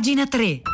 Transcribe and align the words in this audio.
pagina 0.00 0.24
3. 0.24 0.69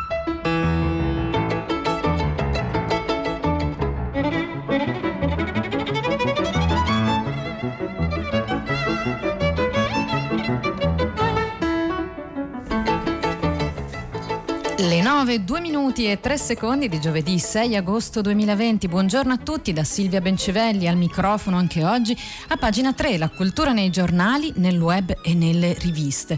9, 15.07 15.45
2 15.45 15.61
minuti 15.61 16.05
e 16.11 16.19
3 16.19 16.37
secondi 16.37 16.89
di 16.89 16.99
giovedì 16.99 17.39
6 17.39 17.77
agosto 17.77 18.19
2020. 18.19 18.89
Buongiorno 18.89 19.31
a 19.31 19.37
tutti 19.37 19.71
da 19.71 19.85
Silvia 19.85 20.19
Bencivelli 20.19 20.85
al 20.85 20.97
microfono 20.97 21.55
anche 21.55 21.85
oggi 21.85 22.13
a 22.49 22.57
pagina 22.57 22.91
3, 22.91 23.17
la 23.17 23.29
cultura 23.29 23.71
nei 23.71 23.89
giornali, 23.89 24.51
nel 24.57 24.77
web 24.77 25.17
e 25.23 25.33
nelle 25.33 25.77
riviste. 25.79 26.37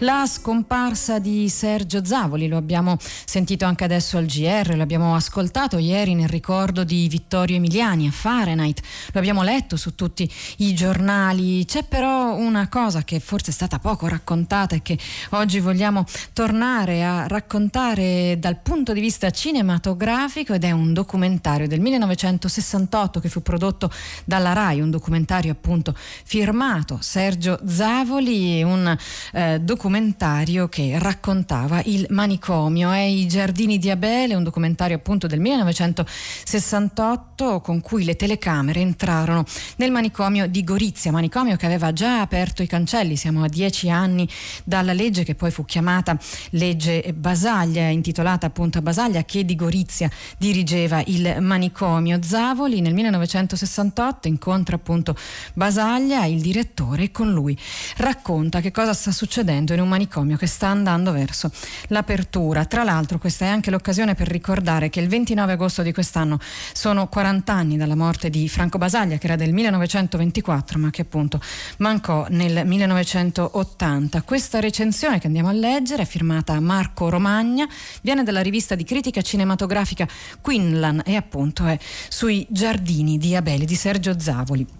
La 0.00 0.26
scomparsa 0.26 1.18
di 1.18 1.48
Sergio 1.48 2.04
Zavoli, 2.04 2.46
lo 2.46 2.58
abbiamo 2.58 2.98
sentito 3.00 3.64
anche 3.64 3.84
adesso 3.84 4.18
al 4.18 4.26
GR, 4.26 4.74
lo 4.76 4.82
abbiamo 4.82 5.14
ascoltato 5.14 5.78
ieri 5.78 6.14
nel 6.14 6.28
ricordo 6.28 6.84
di 6.84 7.08
Vittorio 7.08 7.56
Emiliani 7.56 8.06
a 8.06 8.10
Fahrenheit, 8.10 8.82
lo 9.12 9.18
abbiamo 9.18 9.42
letto 9.42 9.78
su 9.78 9.94
tutti 9.94 10.30
i 10.58 10.74
giornali. 10.74 11.64
C'è 11.64 11.84
però 11.84 12.36
una 12.36 12.68
cosa 12.68 13.02
che 13.02 13.18
forse 13.18 13.50
è 13.50 13.54
stata 13.54 13.78
poco 13.78 14.08
raccontata 14.08 14.74
e 14.74 14.82
che 14.82 14.98
oggi 15.30 15.58
vogliamo 15.58 16.04
tornare 16.34 17.02
a 17.02 17.26
raccontare 17.26 18.08
guardare 18.10 18.38
dal 18.38 18.60
punto 18.60 18.92
di 18.92 19.00
vista 19.00 19.30
cinematografico 19.30 20.52
ed 20.54 20.64
è 20.64 20.70
un 20.70 20.92
documentario 20.92 21.66
del 21.68 21.80
1968 21.80 23.20
che 23.20 23.28
fu 23.28 23.42
prodotto 23.42 23.90
dalla 24.24 24.52
RAI, 24.52 24.80
un 24.80 24.90
documentario 24.90 25.52
appunto 25.52 25.94
firmato 26.24 26.98
Sergio 27.00 27.60
Zavoli, 27.64 28.62
un 28.62 28.96
eh, 29.32 29.60
documentario 29.60 30.68
che 30.68 30.98
raccontava 30.98 31.80
il 31.84 32.06
manicomio. 32.10 32.92
E 32.92 33.10
i 33.10 33.28
giardini 33.28 33.78
di 33.78 33.90
Abele, 33.90 34.34
un 34.34 34.42
documentario 34.42 34.96
appunto 34.96 35.26
del 35.26 35.40
1968 35.40 37.60
con 37.60 37.80
cui 37.80 38.04
le 38.04 38.16
telecamere 38.16 38.80
entrarono 38.80 39.44
nel 39.76 39.90
manicomio 39.90 40.46
di 40.46 40.64
Gorizia, 40.64 41.12
manicomio 41.12 41.56
che 41.56 41.66
aveva 41.66 41.92
già 41.92 42.20
aperto 42.20 42.62
i 42.62 42.66
cancelli, 42.66 43.16
siamo 43.16 43.44
a 43.44 43.48
dieci 43.48 43.90
anni 43.90 44.28
dalla 44.64 44.92
legge 44.92 45.24
che 45.24 45.34
poi 45.34 45.50
fu 45.50 45.64
chiamata 45.64 46.16
legge 46.50 47.12
Basaglia 47.12 47.88
intitolata 48.00 48.46
appunto 48.46 48.78
a 48.78 48.82
Basaglia 48.82 49.24
che 49.24 49.44
di 49.44 49.54
Gorizia 49.54 50.10
dirigeva 50.38 51.02
il 51.06 51.36
manicomio. 51.40 52.18
Zavoli 52.22 52.80
nel 52.80 52.94
1968 52.94 54.26
incontra 54.26 54.76
appunto 54.76 55.14
Basaglia, 55.52 56.24
il 56.24 56.40
direttore, 56.40 57.04
e 57.04 57.10
con 57.10 57.30
lui 57.30 57.56
racconta 57.98 58.60
che 58.60 58.70
cosa 58.70 58.94
sta 58.94 59.12
succedendo 59.12 59.74
in 59.74 59.80
un 59.80 59.88
manicomio 59.88 60.36
che 60.36 60.46
sta 60.46 60.68
andando 60.68 61.12
verso 61.12 61.50
l'apertura. 61.88 62.64
Tra 62.64 62.84
l'altro 62.84 63.18
questa 63.18 63.44
è 63.44 63.48
anche 63.48 63.70
l'occasione 63.70 64.14
per 64.14 64.28
ricordare 64.28 64.88
che 64.88 65.00
il 65.00 65.08
29 65.08 65.52
agosto 65.52 65.82
di 65.82 65.92
quest'anno 65.92 66.38
sono 66.72 67.06
40 67.08 67.52
anni 67.52 67.76
dalla 67.76 67.96
morte 67.96 68.30
di 68.30 68.48
Franco 68.48 68.78
Basaglia 68.78 69.18
che 69.18 69.26
era 69.26 69.36
del 69.36 69.52
1924 69.52 70.78
ma 70.78 70.90
che 70.90 71.02
appunto 71.02 71.40
mancò 71.78 72.26
nel 72.30 72.66
1980. 72.66 74.22
Questa 74.22 74.58
recensione 74.60 75.18
che 75.18 75.26
andiamo 75.26 75.48
a 75.48 75.52
leggere 75.52 76.02
è 76.02 76.06
firmata 76.06 76.58
Marco 76.60 77.08
Romagna 77.10 77.68
viene 78.02 78.22
dalla 78.22 78.42
rivista 78.42 78.74
di 78.74 78.84
critica 78.84 79.22
cinematografica 79.22 80.08
Quinlan 80.40 81.02
e 81.04 81.16
appunto 81.16 81.66
è 81.66 81.78
sui 82.08 82.46
giardini 82.48 83.18
di 83.18 83.34
Abele 83.36 83.64
di 83.64 83.74
Sergio 83.74 84.18
Zavoli. 84.18 84.79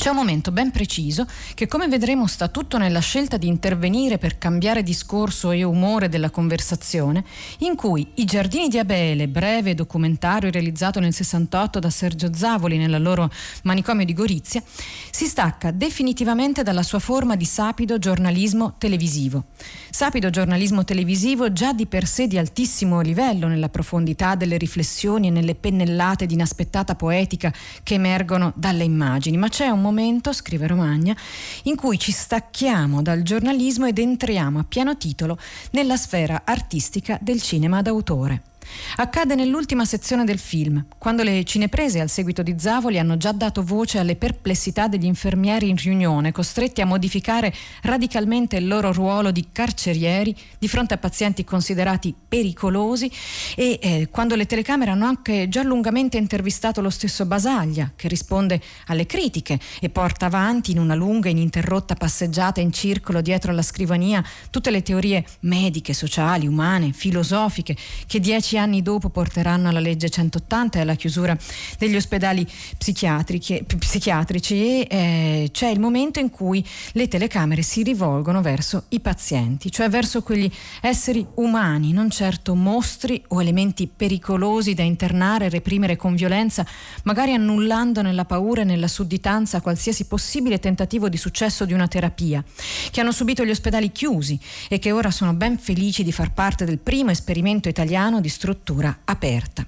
C'è 0.00 0.08
un 0.08 0.16
momento 0.16 0.50
ben 0.50 0.70
preciso 0.70 1.26
che, 1.52 1.66
come 1.66 1.86
vedremo, 1.86 2.26
sta 2.26 2.48
tutto 2.48 2.78
nella 2.78 3.00
scelta 3.00 3.36
di 3.36 3.48
intervenire 3.48 4.16
per 4.16 4.38
cambiare 4.38 4.82
discorso 4.82 5.50
e 5.50 5.62
umore 5.62 6.08
della 6.08 6.30
conversazione, 6.30 7.22
in 7.58 7.74
cui 7.76 8.12
I 8.14 8.24
giardini 8.24 8.68
di 8.68 8.78
Abele, 8.78 9.28
breve 9.28 9.74
documentario 9.74 10.50
realizzato 10.50 11.00
nel 11.00 11.12
68 11.12 11.80
da 11.80 11.90
Sergio 11.90 12.32
Zavoli 12.34 12.78
nella 12.78 12.96
loro 12.96 13.30
manicomio 13.64 14.06
di 14.06 14.14
Gorizia, 14.14 14.62
si 15.10 15.26
stacca 15.26 15.70
definitivamente 15.70 16.62
dalla 16.62 16.82
sua 16.82 16.98
forma 16.98 17.36
di 17.36 17.44
sapido 17.44 17.98
giornalismo 17.98 18.76
televisivo. 18.78 19.44
Sapido 19.90 20.30
giornalismo 20.30 20.82
televisivo 20.82 21.52
già 21.52 21.74
di 21.74 21.84
per 21.84 22.06
sé 22.06 22.26
di 22.26 22.38
altissimo 22.38 23.02
livello 23.02 23.48
nella 23.48 23.68
profondità 23.68 24.34
delle 24.34 24.56
riflessioni 24.56 25.26
e 25.26 25.30
nelle 25.30 25.54
pennellate 25.54 26.24
di 26.24 26.32
inaspettata 26.32 26.94
poetica 26.94 27.52
che 27.82 27.94
emergono 27.94 28.54
dalle 28.56 28.84
immagini, 28.84 29.36
ma 29.36 29.48
c'è 29.48 29.68
un 29.68 29.72
momento, 29.72 29.88
scrive 30.32 30.66
Romagna, 30.66 31.16
in 31.64 31.76
cui 31.76 31.98
ci 31.98 32.12
stacchiamo 32.12 33.02
dal 33.02 33.22
giornalismo 33.22 33.86
ed 33.86 33.98
entriamo 33.98 34.58
a 34.58 34.64
pieno 34.64 34.96
titolo 34.96 35.38
nella 35.72 35.96
sfera 35.96 36.42
artistica 36.44 37.18
del 37.20 37.40
cinema 37.40 37.82
d'autore. 37.82 38.49
Accade 38.96 39.34
nell'ultima 39.34 39.84
sezione 39.84 40.24
del 40.24 40.38
film, 40.38 40.84
quando 40.98 41.22
le 41.22 41.44
cineprese 41.44 42.00
al 42.00 42.08
seguito 42.08 42.42
di 42.42 42.54
Zavoli 42.58 42.98
hanno 42.98 43.16
già 43.16 43.32
dato 43.32 43.62
voce 43.62 43.98
alle 43.98 44.16
perplessità 44.16 44.88
degli 44.88 45.04
infermieri 45.04 45.68
in 45.68 45.76
riunione, 45.76 46.32
costretti 46.32 46.80
a 46.80 46.86
modificare 46.86 47.52
radicalmente 47.82 48.56
il 48.56 48.66
loro 48.66 48.92
ruolo 48.92 49.30
di 49.30 49.46
carcerieri 49.52 50.34
di 50.58 50.68
fronte 50.68 50.94
a 50.94 50.98
pazienti 50.98 51.44
considerati 51.44 52.14
pericolosi 52.28 53.10
e 53.56 53.78
eh, 53.80 54.08
quando 54.10 54.34
le 54.34 54.46
telecamere 54.46 54.90
hanno 54.90 55.06
anche 55.06 55.48
già 55.48 55.62
lungamente 55.62 56.16
intervistato 56.16 56.80
lo 56.80 56.90
stesso 56.90 57.26
Basaglia, 57.26 57.92
che 57.96 58.08
risponde 58.08 58.60
alle 58.86 59.06
critiche 59.06 59.58
e 59.80 59.88
porta 59.88 60.26
avanti 60.26 60.70
in 60.70 60.78
una 60.78 60.94
lunga 60.94 61.28
e 61.28 61.32
ininterrotta 61.32 61.94
passeggiata 61.94 62.60
in 62.60 62.72
circolo 62.72 63.20
dietro 63.20 63.50
alla 63.50 63.62
scrivania 63.62 64.24
tutte 64.50 64.70
le 64.70 64.82
teorie 64.82 65.24
mediche, 65.40 65.92
sociali, 65.92 66.46
umane, 66.46 66.92
filosofiche 66.92 67.76
che 68.06 68.20
dieci 68.20 68.56
anni 68.56 68.59
dopo 68.82 69.08
porteranno 69.08 69.68
alla 69.70 69.80
legge 69.80 70.10
180 70.10 70.78
e 70.78 70.82
alla 70.82 70.94
chiusura 70.94 71.36
degli 71.78 71.96
ospedali 71.96 72.46
psichiatrici 72.76 74.54
e 74.54 74.86
eh, 74.90 75.48
c'è 75.50 75.68
il 75.68 75.80
momento 75.80 76.20
in 76.20 76.28
cui 76.28 76.64
le 76.92 77.08
telecamere 77.08 77.62
si 77.62 77.82
rivolgono 77.82 78.42
verso 78.42 78.84
i 78.90 79.00
pazienti, 79.00 79.72
cioè 79.72 79.88
verso 79.88 80.22
quegli 80.22 80.50
esseri 80.82 81.26
umani, 81.36 81.92
non 81.92 82.10
certo 82.10 82.54
mostri 82.54 83.22
o 83.28 83.40
elementi 83.40 83.86
pericolosi 83.88 84.74
da 84.74 84.82
internare 84.82 85.46
e 85.46 85.48
reprimere 85.48 85.96
con 85.96 86.14
violenza, 86.14 86.66
magari 87.04 87.32
annullando 87.32 88.02
nella 88.02 88.26
paura 88.26 88.60
e 88.60 88.64
nella 88.64 88.88
sudditanza 88.88 89.62
qualsiasi 89.62 90.04
possibile 90.04 90.58
tentativo 90.58 91.08
di 91.08 91.16
successo 91.16 91.64
di 91.64 91.72
una 91.72 91.88
terapia, 91.88 92.44
che 92.90 93.00
hanno 93.00 93.12
subito 93.12 93.44
gli 93.44 93.50
ospedali 93.50 93.90
chiusi 93.90 94.38
e 94.68 94.78
che 94.78 94.92
ora 94.92 95.10
sono 95.10 95.32
ben 95.32 95.58
felici 95.58 96.04
di 96.04 96.12
far 96.12 96.32
parte 96.32 96.66
del 96.66 96.78
primo 96.78 97.10
esperimento 97.10 97.68
italiano 97.68 98.20
di 98.20 98.28
struttura 98.28 98.48
struttura 98.50 98.98
aperta. 99.04 99.64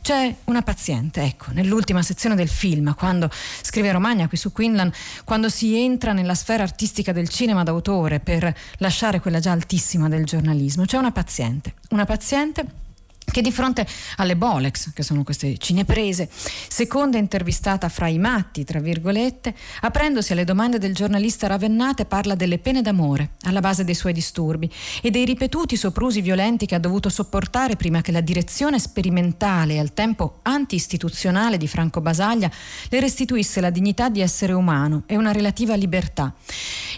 C'è 0.00 0.34
una 0.44 0.62
paziente, 0.62 1.22
ecco, 1.22 1.52
nell'ultima 1.52 2.02
sezione 2.02 2.34
del 2.34 2.48
film, 2.48 2.94
quando 2.94 3.30
scrive 3.62 3.92
Romagna 3.92 4.26
qui 4.26 4.36
su 4.36 4.50
Quinlan, 4.50 4.92
quando 5.24 5.48
si 5.48 5.76
entra 5.76 6.12
nella 6.12 6.34
sfera 6.34 6.64
artistica 6.64 7.12
del 7.12 7.28
cinema 7.28 7.62
d'autore 7.62 8.18
per 8.18 8.52
lasciare 8.78 9.20
quella 9.20 9.38
già 9.38 9.52
altissima 9.52 10.08
del 10.08 10.24
giornalismo, 10.24 10.84
c'è 10.84 10.98
una 10.98 11.12
paziente, 11.12 11.74
una 11.90 12.04
paziente 12.04 12.81
che 13.24 13.40
di 13.40 13.52
fronte 13.52 13.86
alle 14.16 14.36
Bolex, 14.36 14.92
che 14.92 15.02
sono 15.02 15.24
queste 15.24 15.56
cineprese, 15.58 16.28
seconda 16.32 17.18
intervistata 17.18 17.88
fra 17.88 18.08
i 18.08 18.18
matti, 18.18 18.64
tra 18.64 18.80
virgolette, 18.80 19.54
aprendosi 19.80 20.32
alle 20.32 20.44
domande 20.44 20.78
del 20.78 20.94
giornalista 20.94 21.46
Ravennate, 21.46 22.04
parla 22.04 22.34
delle 22.34 22.58
pene 22.58 22.82
d'amore 22.82 23.32
alla 23.42 23.60
base 23.60 23.84
dei 23.84 23.94
suoi 23.94 24.12
disturbi 24.12 24.70
e 25.00 25.10
dei 25.10 25.24
ripetuti 25.24 25.76
soprusi 25.76 26.20
violenti 26.20 26.66
che 26.66 26.74
ha 26.74 26.78
dovuto 26.78 27.08
sopportare 27.08 27.76
prima 27.76 28.00
che 28.00 28.12
la 28.12 28.20
direzione 28.20 28.78
sperimentale 28.78 29.74
e 29.74 29.78
al 29.78 29.94
tempo 29.94 30.40
anti-istituzionale 30.42 31.56
di 31.56 31.68
Franco 31.68 32.00
Basaglia 32.00 32.50
le 32.88 33.00
restituisse 33.00 33.60
la 33.60 33.70
dignità 33.70 34.08
di 34.08 34.20
essere 34.20 34.52
umano 34.52 35.04
e 35.06 35.16
una 35.16 35.32
relativa 35.32 35.74
libertà. 35.74 36.34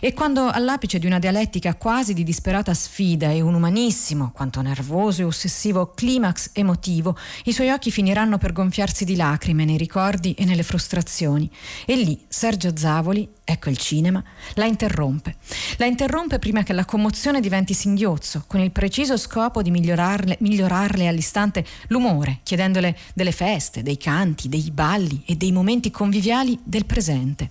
E 0.01 0.13
quando 0.13 0.51
all'apice 0.51 0.99
di 0.99 1.07
una 1.07 1.19
dialettica 1.19 1.75
quasi 1.75 2.13
di 2.13 2.25
disperata 2.25 2.75
sfida 2.75 3.31
e 3.31 3.41
un 3.41 3.55
umanissimo, 3.55 4.33
quanto 4.35 4.61
nervoso 4.61 5.23
e 5.23 5.25
ossessivo 5.25 5.93
clima 5.95 6.24
climax 6.25 6.51
emotivo, 6.55 7.17
i 7.45 7.53
suoi 7.53 7.71
occhi 7.71 7.91
finiranno 7.91 8.39
per 8.39 8.53
gonfiarsi 8.53 9.05
di 9.05 9.17
lacrime 9.17 9.65
nei 9.65 9.77
ricordi 9.77 10.33
e 10.35 10.45
nelle 10.45 10.63
frustrazioni. 10.63 11.51
E 11.85 11.97
lì 11.97 12.19
Sergio 12.27 12.75
Zavoli, 12.75 13.29
ecco 13.45 13.69
il 13.69 13.77
cinema, 13.77 14.23
la 14.55 14.65
interrompe. 14.65 15.37
La 15.77 15.85
interrompe 15.85 16.39
prima 16.39 16.63
che 16.63 16.73
la 16.73 16.85
commozione 16.85 17.41
diventi 17.41 17.75
singhiozzo, 17.75 18.45
con 18.47 18.61
il 18.61 18.71
preciso 18.71 19.19
scopo 19.19 19.61
di 19.61 19.71
migliorarle, 19.71 20.39
migliorarle 20.41 21.07
all'istante 21.07 21.65
l'umore, 21.89 22.41
chiedendole 22.43 22.97
delle 23.13 23.33
feste, 23.33 23.83
dei 23.83 23.99
canti, 23.99 24.49
dei 24.49 24.71
balli 24.71 25.23
e 25.27 25.37
dei 25.37 25.53
momenti 25.53 25.91
conviviali 25.91 26.59
del 26.63 26.87
presente. 26.87 27.51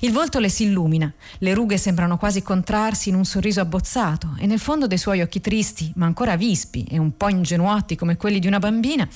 Il 0.00 0.12
volto 0.12 0.38
le 0.38 0.48
si 0.48 0.64
illumina, 0.64 1.12
le 1.38 1.54
rughe 1.54 1.76
sembrano 1.78 2.16
quasi 2.16 2.42
contrarsi 2.42 3.08
in 3.08 3.14
un 3.14 3.24
sorriso 3.24 3.60
abbozzato 3.60 4.36
e 4.38 4.46
nel 4.46 4.58
fondo 4.58 4.86
dei 4.86 4.98
suoi 4.98 5.20
occhi 5.20 5.40
tristi, 5.40 5.92
ma 5.96 6.06
ancora 6.06 6.36
vispi 6.36 6.84
e 6.88 6.98
un 6.98 7.16
po' 7.16 7.28
ingenuoti 7.28 7.96
come 7.96 8.16
quelli 8.16 8.38
di 8.38 8.46
una 8.46 8.58
bambina, 8.58 9.08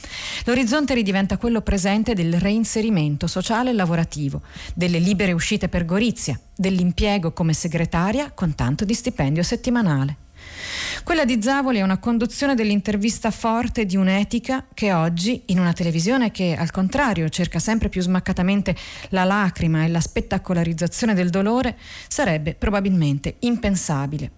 l'orizzonte 0.44 0.94
ridiventa 0.94 1.36
quello 1.36 1.60
presente 1.60 2.14
del 2.14 2.38
reinserimento 2.38 3.26
sociale 3.26 3.70
e 3.70 3.74
lavorativo, 3.74 4.42
delle 4.74 4.98
libere 4.98 5.32
uscite 5.32 5.68
per 5.68 5.84
Gorizia, 5.84 6.38
dell'impiego 6.54 7.32
come 7.32 7.52
segretaria 7.52 8.32
con 8.32 8.54
tanto 8.54 8.84
di 8.84 8.94
stipendio 8.94 9.42
settimanale. 9.42 10.23
Quella 11.02 11.24
di 11.24 11.42
Zavoli 11.42 11.78
è 11.78 11.82
una 11.82 11.98
conduzione 11.98 12.54
dell'intervista 12.54 13.30
forte 13.30 13.84
di 13.84 13.96
un'etica 13.96 14.66
che 14.72 14.92
oggi, 14.92 15.42
in 15.46 15.58
una 15.58 15.72
televisione 15.72 16.30
che 16.30 16.54
al 16.56 16.70
contrario 16.70 17.28
cerca 17.28 17.58
sempre 17.58 17.88
più 17.88 18.00
smaccatamente 18.00 18.74
la 19.10 19.24
lacrima 19.24 19.84
e 19.84 19.88
la 19.88 20.00
spettacolarizzazione 20.00 21.14
del 21.14 21.30
dolore, 21.30 21.76
sarebbe 22.08 22.54
probabilmente 22.54 23.36
impensabile. 23.40 24.30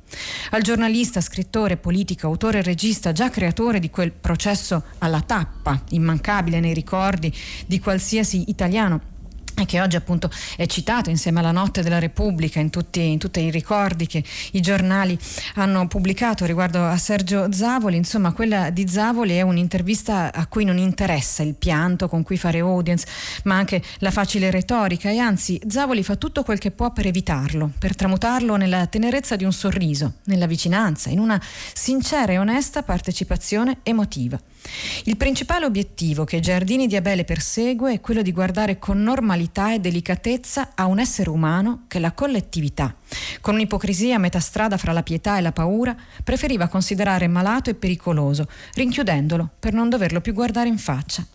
Al 0.51 0.63
giornalista, 0.63 1.21
scrittore, 1.21 1.77
politico, 1.77 2.27
autore 2.27 2.59
e 2.59 2.63
regista, 2.63 3.13
già 3.13 3.29
creatore 3.29 3.79
di 3.79 3.91
quel 3.91 4.13
processo 4.13 4.85
alla 4.99 5.21
tappa, 5.21 5.83
immancabile 5.91 6.61
nei 6.61 6.75
ricordi 6.75 7.33
di 7.67 7.79
qualsiasi 7.79 8.49
italiano, 8.49 9.15
che 9.65 9.81
oggi 9.81 9.97
appunto 9.97 10.31
è 10.57 10.67
citato 10.67 11.09
insieme 11.09 11.39
alla 11.41 11.53
notte 11.53 11.83
della 11.83 11.99
Repubblica 11.99 12.61
in 12.61 12.71
tutti, 12.71 13.01
in 13.01 13.19
tutti, 13.19 13.41
i 13.41 13.51
ricordi 13.51 14.07
che 14.07 14.23
i 14.53 14.61
giornali 14.61 15.19
hanno 15.55 15.87
pubblicato 15.89 16.45
riguardo 16.45 16.85
a 16.85 16.97
Sergio 16.99 17.51
Zavoli, 17.53 17.97
insomma 17.97 18.33
quella 18.33 18.71
di 18.71 18.87
Zavoli 18.87 19.37
è 19.37 19.43
un'intervista 19.43 20.33
a 20.33 20.47
cui 20.47 20.65
non 20.65 20.79
interessa 20.79 21.43
il 21.43 21.55
pianto 21.55 22.09
con 22.09 22.23
cui 22.23 22.37
fare 22.37 22.59
audience, 22.59 23.07
ma 23.45 23.57
anche 23.57 23.83
la 23.99 24.11
facile 24.11 24.51
retorica 24.51 25.11
e 25.11 25.19
anzi 25.19 25.61
Zavoli 25.67 26.03
fa 26.03 26.17
tutto 26.17 26.43
quel 26.43 26.59
che 26.59 26.71
può 26.71 26.93
per 26.93 27.07
evitarlo, 27.07 27.71
per 27.79 27.95
tramutarlo 27.95 28.57
nella 28.57 28.87
tenerezza 28.87 29.37
di 29.37 29.45
un 29.45 29.53
sorriso, 29.53 30.15
nella 30.25 30.47
vicinanza, 30.47 31.09
in 31.09 31.19
una 31.19 31.41
sincera 31.73 32.33
e 32.33 32.39
onesta 32.39 32.83
partecipazione 32.83 33.79
emotiva. 33.83 34.39
Il 35.05 35.17
principale 35.17 35.65
obiettivo 35.65 36.25
che 36.25 36.41
Giardini 36.41 36.87
di 36.87 36.97
Abele 36.97 37.25
persegue 37.25 37.95
è 37.95 38.01
quello 38.01 38.23
di 38.23 38.33
guardare 38.33 38.79
con 38.79 39.03
normalità 39.03 39.73
e 39.73 39.79
delicatezza 39.79 40.73
a 40.75 40.87
un 40.87 40.99
essere 40.99 41.31
umano 41.31 41.85
che 41.89 41.99
la 41.99 42.13
collettività, 42.13 42.95
con 43.41 43.55
un'ipocrisia 43.55 44.17
a 44.17 44.19
metà 44.19 44.41
strada 44.41 44.77
fra 44.77 44.93
la 44.93 45.03
pietà 45.03 45.39
e 45.39 45.41
la 45.41 45.53
paura, 45.53 45.95
preferiva 46.25 46.69
considerare 46.69 47.29
malato 47.29 47.71
e 47.71 47.75
pericoloso, 47.75 48.49
rinchiudendolo 48.75 49.51
per 49.59 49.73
non 49.73 49.89
doverlo 49.89 50.21
più 50.21 50.33
guardare 50.33 50.69
in 50.69 50.79
faccia. 50.79 51.27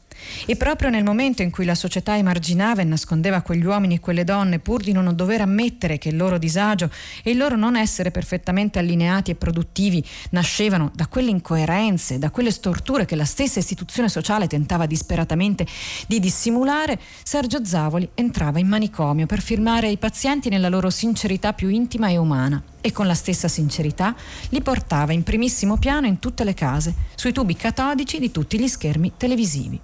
E 0.45 0.55
proprio 0.55 0.89
nel 0.89 1.03
momento 1.03 1.41
in 1.41 1.51
cui 1.51 1.65
la 1.65 1.75
società 1.75 2.17
emarginava 2.17 2.81
e 2.81 2.85
nascondeva 2.85 3.41
quegli 3.41 3.65
uomini 3.65 3.95
e 3.95 3.99
quelle 3.99 4.23
donne 4.23 4.59
pur 4.59 4.81
di 4.81 4.91
non 4.91 5.13
dover 5.15 5.41
ammettere 5.41 5.97
che 5.97 6.09
il 6.09 6.17
loro 6.17 6.37
disagio 6.37 6.89
e 7.23 7.31
il 7.31 7.37
loro 7.37 7.55
non 7.55 7.75
essere 7.75 8.11
perfettamente 8.11 8.79
allineati 8.79 9.31
e 9.31 9.35
produttivi 9.35 10.03
nascevano 10.31 10.91
da 10.93 11.07
quelle 11.07 11.29
incoerenze, 11.29 12.19
da 12.19 12.29
quelle 12.31 12.51
storture 12.51 13.05
che 13.05 13.15
la 13.15 13.25
stessa 13.25 13.59
istituzione 13.59 14.09
sociale 14.09 14.47
tentava 14.47 14.85
disperatamente 14.85 15.65
di 16.07 16.19
dissimulare, 16.19 16.99
Sergio 17.23 17.63
Zavoli 17.63 18.09
entrava 18.15 18.59
in 18.59 18.67
manicomio 18.67 19.25
per 19.25 19.41
firmare 19.41 19.89
i 19.89 19.97
pazienti 19.97 20.49
nella 20.49 20.69
loro 20.69 20.89
sincerità 20.89 21.53
più 21.53 21.69
intima 21.69 22.09
e 22.09 22.17
umana 22.17 22.61
e 22.81 22.91
con 22.91 23.05
la 23.05 23.13
stessa 23.13 23.47
sincerità 23.47 24.15
li 24.49 24.61
portava 24.61 25.13
in 25.13 25.23
primissimo 25.23 25.77
piano 25.77 26.07
in 26.07 26.19
tutte 26.19 26.43
le 26.43 26.53
case, 26.53 26.93
sui 27.15 27.31
tubi 27.31 27.55
catodici 27.55 28.19
di 28.19 28.31
tutti 28.31 28.59
gli 28.59 28.67
schermi 28.67 29.13
televisivi. 29.17 29.79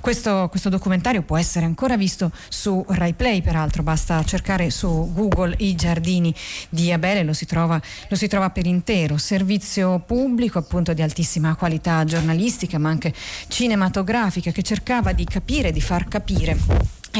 Questo, 0.00 0.48
questo, 0.48 0.68
documentario 0.68 1.22
può 1.22 1.36
essere 1.36 1.64
ancora 1.64 1.96
visto 1.96 2.30
su 2.48 2.84
Rai 2.88 3.14
Play, 3.14 3.42
peraltro 3.42 3.82
basta 3.82 4.22
cercare 4.24 4.70
su 4.70 5.10
Google 5.12 5.54
i 5.58 5.74
giardini 5.74 6.34
di 6.68 6.92
Abele, 6.92 7.22
lo 7.24 7.32
si 7.32 7.46
trova, 7.46 7.80
lo 8.08 8.16
si 8.16 8.26
trova 8.28 8.50
per 8.50 8.66
intero, 8.66 9.16
servizio 9.16 10.00
pubblico 10.00 10.58
appunto 10.58 10.92
di 10.92 11.02
altissima 11.02 11.54
qualità 11.56 12.04
giornalistica 12.04 12.78
ma 12.78 12.88
anche 12.88 13.12
cinematografica 13.48 14.50
che 14.50 14.62
cercava 14.62 15.12
di 15.12 15.24
capire, 15.24 15.72
di 15.72 15.80
far 15.80 16.08
capire 16.08 16.56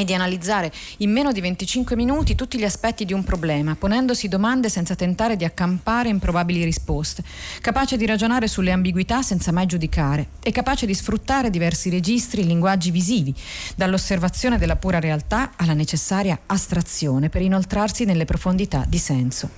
e 0.00 0.04
di 0.04 0.14
analizzare 0.14 0.72
in 0.98 1.10
meno 1.10 1.32
di 1.32 1.40
25 1.40 1.96
minuti 1.96 2.34
tutti 2.34 2.58
gli 2.58 2.64
aspetti 2.64 3.04
di 3.04 3.12
un 3.12 3.25
problema, 3.25 3.75
ponendosi 3.76 4.28
domande 4.28 4.69
senza 4.69 4.94
tentare 4.94 5.37
di 5.37 5.44
accampare 5.44 6.08
improbabili 6.08 6.64
risposte, 6.64 7.22
capace 7.60 7.96
di 7.96 8.06
ragionare 8.06 8.48
sulle 8.48 8.72
ambiguità 8.72 9.22
senza 9.22 9.52
mai 9.52 9.66
giudicare 9.66 10.28
e 10.43 10.50
capace 10.52 10.87
di 10.87 10.94
sfruttare 10.94 11.50
diversi 11.50 11.90
registri 11.90 12.43
e 12.43 12.44
linguaggi 12.44 12.90
visivi, 12.90 13.34
dall'osservazione 13.75 14.58
della 14.58 14.76
pura 14.76 15.00
realtà 15.00 15.52
alla 15.56 15.72
necessaria 15.75 16.38
astrazione 16.46 17.28
per 17.28 17.42
inoltrarsi 17.42 18.04
nelle 18.04 18.25
profondità 18.25 18.84
di 18.87 18.99
senso. 18.99 19.50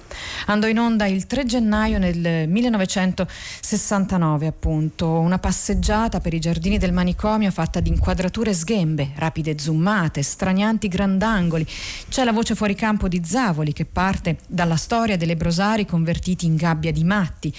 Andò 0.47 0.67
in 0.67 0.79
onda 0.79 1.07
il 1.07 1.27
3 1.27 1.45
gennaio 1.45 1.99
nel 1.99 2.49
1969, 2.49 4.47
appunto, 4.47 5.09
una 5.19 5.39
passeggiata 5.39 6.21
per 6.21 6.35
i 6.35 6.41
giardini 6.41 6.79
del 6.79 6.93
manicomio 6.93 7.51
fatta 7.51 7.81
di 7.81 7.89
inquadrature 7.89 8.55
sghembe, 8.55 9.11
rapide 9.17 9.59
zoomate, 9.59 10.23
stranianti 10.29 10.89
grandangoli. 10.89 11.67
C'è 12.09 12.25
la 12.25 12.33
voce 12.33 12.55
fuori 12.55 12.75
campo 12.75 13.09
di 13.09 13.23
Zavoli 13.25 13.73
che 13.73 13.85
parte 13.85 14.39
dalla 14.47 14.77
storia 14.77 15.17
delle 15.17 15.37
brosari 15.37 15.87
convertiti 15.87 16.47
in 16.47 16.57
gabbia 16.57 16.93
di 16.93 17.05
matti 17.05 17.53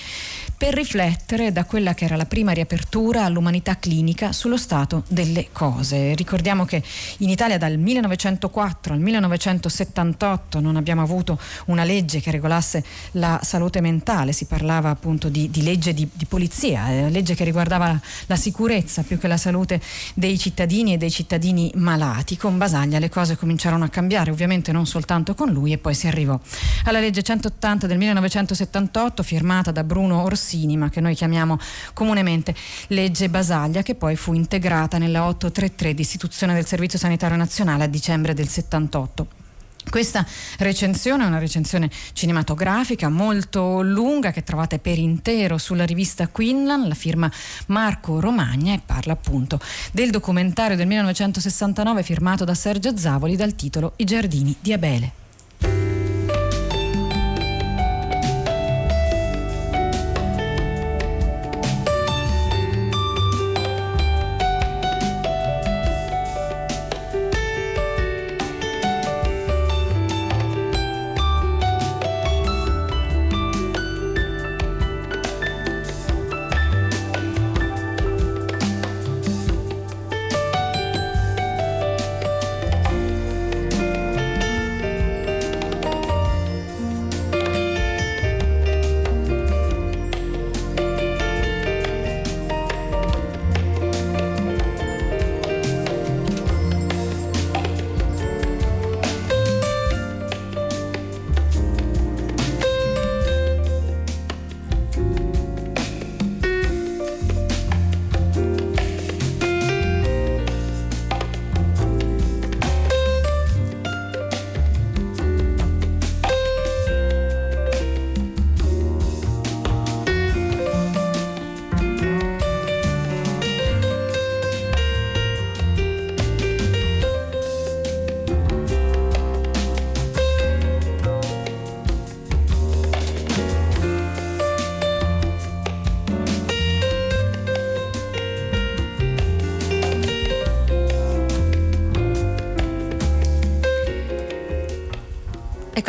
per 0.59 0.73
riflettere 0.73 1.51
da 1.51 1.63
quella 1.63 1.93
che 1.93 2.05
era 2.05 2.15
la 2.15 2.25
prima 2.25 2.51
riapertura 2.51 3.23
all'umanità 3.23 3.77
clinica 3.77 4.33
sullo 4.33 4.57
stato 4.57 5.03
delle 5.07 5.47
cose. 5.51 6.13
Ricordiamo 6.15 6.65
che 6.65 6.83
in 7.19 7.29
Italia 7.29 7.57
dal 7.57 7.77
1904 7.77 8.93
al 8.93 8.99
1978 8.99 10.59
non 10.59 10.75
abbiamo 10.75 11.01
avuto 11.01 11.39
una 11.67 11.83
legge 11.83 12.19
che 12.19 12.31
regolasse 12.31 12.83
la 13.11 13.39
salute 13.41 13.81
mentale, 13.81 14.33
si 14.33 14.45
parlava 14.45 14.89
appunto 14.89 15.29
di, 15.29 15.49
di 15.49 15.63
legge 15.63 15.93
di, 15.93 16.07
di 16.11 16.25
polizia, 16.25 16.89
eh, 16.89 17.09
legge 17.09 17.35
che 17.35 17.43
riguardava 17.43 17.99
la 18.25 18.35
sicurezza 18.35 19.03
più 19.03 19.17
che 19.17 19.27
la 19.27 19.37
salute 19.37 19.81
dei 20.13 20.37
cittadini 20.37 20.93
e 20.93 20.97
dei 20.97 21.09
cittadini 21.09 21.71
malati. 21.75 22.37
Con 22.37 22.57
Basaglia 22.59 22.99
le 22.99 23.09
cose 23.09 23.35
cominciarono 23.35 23.85
a 23.85 23.89
cambiare, 23.89 24.29
ovviamente 24.29 24.71
non 24.71 24.85
soltanto 24.85 25.33
con 25.33 25.49
lui 25.49 25.71
e 25.71 25.79
poi 25.79 25.95
si 25.95 26.05
arrivò 26.05 26.39
alla 26.83 26.99
legge 26.99 27.23
180 27.23 27.87
del 27.87 27.97
1978 27.97 29.23
firmata 29.23 29.71
da 29.71 29.83
Bruno 29.83 30.21
Orsini 30.21 30.77
ma 30.77 30.89
che 30.89 31.01
noi 31.01 31.15
chiamiamo 31.15 31.57
comunemente 31.93 32.53
legge 32.87 33.29
Basaglia, 33.29 33.81
che 33.81 33.95
poi 33.95 34.15
fu 34.15 34.33
integrata 34.33 34.99
nella 34.99 35.25
833 35.25 35.93
di 35.95 36.01
istituzione 36.01 36.53
del 36.53 36.67
Servizio 36.67 36.99
Sanitario 36.99 37.37
Nazionale 37.37 37.85
a 37.85 37.87
dicembre 37.87 38.35
del 38.35 38.47
78. 38.47 39.48
Questa 39.89 40.25
recensione 40.59 41.23
è 41.23 41.27
una 41.27 41.39
recensione 41.39 41.89
cinematografica 42.13 43.09
molto 43.09 43.81
lunga 43.81 44.31
che 44.31 44.43
trovate 44.43 44.77
per 44.77 44.99
intero 44.99 45.57
sulla 45.57 45.85
rivista 45.85 46.27
Quinlan, 46.27 46.87
la 46.87 46.93
firma 46.93 47.31
Marco 47.67 48.19
Romagna 48.19 48.73
e 48.73 48.81
parla 48.85 49.13
appunto 49.13 49.59
del 49.91 50.11
documentario 50.11 50.77
del 50.77 50.87
1969 50.87 52.03
firmato 52.03 52.45
da 52.45 52.53
Sergio 52.53 52.95
Zavoli 52.95 53.35
dal 53.35 53.55
titolo 53.55 53.93
I 53.97 54.03
giardini 54.03 54.55
di 54.59 54.73
Abele. 54.73 55.18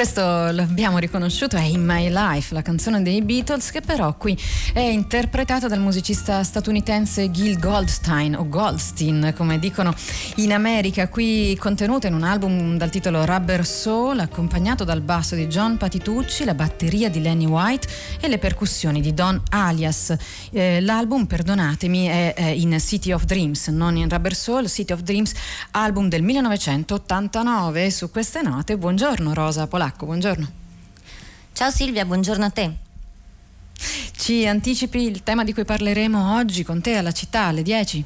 Questo 0.00 0.22
l'abbiamo 0.22 0.96
riconosciuto, 0.96 1.58
è 1.58 1.62
In 1.62 1.84
My 1.84 2.08
Life, 2.10 2.54
la 2.54 2.62
canzone 2.62 3.02
dei 3.02 3.20
Beatles, 3.20 3.70
che 3.70 3.82
però 3.82 4.16
qui 4.16 4.34
è 4.72 4.80
interpretata 4.80 5.68
dal 5.68 5.78
musicista 5.78 6.42
statunitense 6.42 7.30
Gil 7.30 7.58
Goldstein 7.58 8.34
o 8.34 8.48
Goldstein, 8.48 9.34
come 9.36 9.58
dicono 9.58 9.94
in 10.36 10.54
America, 10.54 11.06
qui 11.10 11.54
contenuta 11.60 12.06
in 12.06 12.14
un 12.14 12.22
album 12.22 12.78
dal 12.78 12.88
titolo 12.88 13.26
Rubber 13.26 13.66
Soul, 13.66 14.20
accompagnato 14.20 14.84
dal 14.84 15.02
basso 15.02 15.34
di 15.34 15.46
John 15.48 15.76
Patitucci, 15.76 16.44
la 16.44 16.54
batteria 16.54 17.10
di 17.10 17.20
Lenny 17.20 17.44
White 17.44 17.86
e 18.22 18.28
le 18.28 18.38
percussioni 18.38 19.02
di 19.02 19.12
Don 19.12 19.38
Alias. 19.50 20.16
Eh, 20.50 20.80
l'album, 20.80 21.26
perdonatemi, 21.26 22.06
è, 22.06 22.32
è 22.32 22.46
in 22.46 22.74
City 22.80 23.12
of 23.12 23.24
Dreams, 23.24 23.66
non 23.66 23.98
in 23.98 24.08
Rubber 24.08 24.34
Soul, 24.34 24.66
City 24.66 24.94
of 24.94 25.02
Dreams, 25.02 25.34
album 25.72 26.08
del 26.08 26.22
1989. 26.22 27.90
Su 27.90 28.10
queste 28.10 28.40
note, 28.40 28.78
buongiorno 28.78 29.34
Rosa 29.34 29.66
Polacco. 29.66 29.89
Polacco, 29.90 30.06
buongiorno. 30.06 30.48
Ciao 31.52 31.70
Silvia, 31.70 32.04
buongiorno 32.04 32.44
a 32.44 32.50
te. 32.50 32.72
Ci 34.16 34.46
anticipi 34.46 35.02
il 35.02 35.22
tema 35.22 35.42
di 35.44 35.52
cui 35.52 35.64
parleremo 35.64 36.36
oggi 36.36 36.62
con 36.62 36.80
te 36.80 36.96
alla 36.96 37.12
città 37.12 37.46
alle 37.46 37.62
10? 37.62 38.04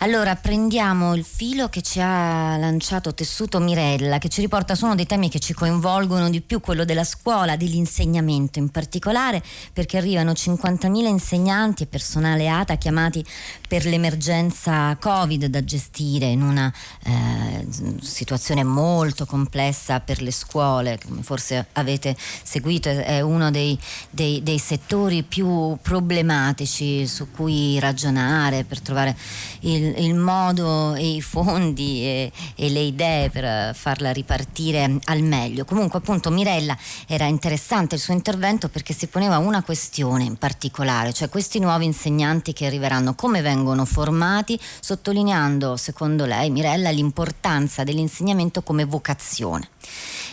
Allora 0.00 0.36
prendiamo 0.36 1.14
il 1.14 1.24
filo 1.24 1.70
che 1.70 1.80
ci 1.80 2.00
ha 2.02 2.58
lanciato 2.58 3.14
Tessuto 3.14 3.60
Mirella, 3.60 4.18
che 4.18 4.28
ci 4.28 4.42
riporta 4.42 4.74
su 4.74 4.84
uno 4.84 4.94
dei 4.94 5.06
temi 5.06 5.30
che 5.30 5.38
ci 5.38 5.54
coinvolgono 5.54 6.28
di 6.28 6.42
più, 6.42 6.60
quello 6.60 6.84
della 6.84 7.02
scuola, 7.02 7.56
dell'insegnamento 7.56 8.58
in 8.58 8.68
particolare, 8.68 9.42
perché 9.72 9.96
arrivano 9.96 10.32
50.000 10.32 11.06
insegnanti 11.06 11.84
e 11.84 11.86
personale 11.86 12.46
ATA 12.46 12.76
chiamati 12.76 13.24
per 13.66 13.86
l'emergenza 13.86 14.94
Covid 15.00 15.46
da 15.46 15.64
gestire 15.64 16.26
in 16.26 16.42
una 16.42 16.70
eh, 17.04 17.66
situazione 18.02 18.64
molto 18.64 19.24
complessa 19.24 20.00
per 20.00 20.20
le 20.20 20.30
scuole, 20.30 20.98
come 21.02 21.22
forse 21.22 21.68
avete 21.72 22.14
seguito, 22.42 22.90
è 22.90 23.22
uno 23.22 23.50
dei, 23.50 23.78
dei, 24.10 24.42
dei 24.42 24.58
settori 24.58 25.22
più 25.22 25.78
problematici 25.80 27.06
su 27.06 27.30
cui 27.30 27.78
ragionare 27.80 28.64
per 28.64 28.80
trovare 28.80 29.16
il 29.60 29.85
il, 29.96 30.14
modo 30.14 30.94
e 30.94 31.14
i 31.14 31.20
fondi 31.20 32.02
e, 32.02 32.32
e, 32.54 32.70
le 32.70 32.80
idee 32.80 33.30
per 33.30 33.74
farla 33.74 34.12
ripartire 34.12 34.98
al 35.04 35.22
meglio. 35.22 35.64
Comunque 35.64 35.98
appunto 35.98 36.30
Mirella 36.30 36.76
era 37.06 37.26
interessante 37.26 37.94
il 37.94 38.00
suo 38.00 38.14
intervento 38.14 38.68
perché 38.68 38.92
si 38.92 39.06
poneva 39.06 39.38
una 39.38 39.62
questione 39.62 40.24
in 40.24 40.36
particolare, 40.36 41.12
cioè 41.12 41.28
questi 41.28 41.58
nuovi 41.58 41.84
insegnanti 41.84 42.52
che 42.52 42.66
arriveranno, 42.66 43.14
come 43.14 43.40
vengono 43.40 43.84
formati, 43.84 44.58
sottolineando 44.80 45.76
secondo 45.76 46.24
lei 46.24 46.50
Mirella 46.50 46.90
l'importanza 46.90 47.84
dell'insegnamento 47.84 48.62
come 48.62 48.84
vocazione. 48.84 49.68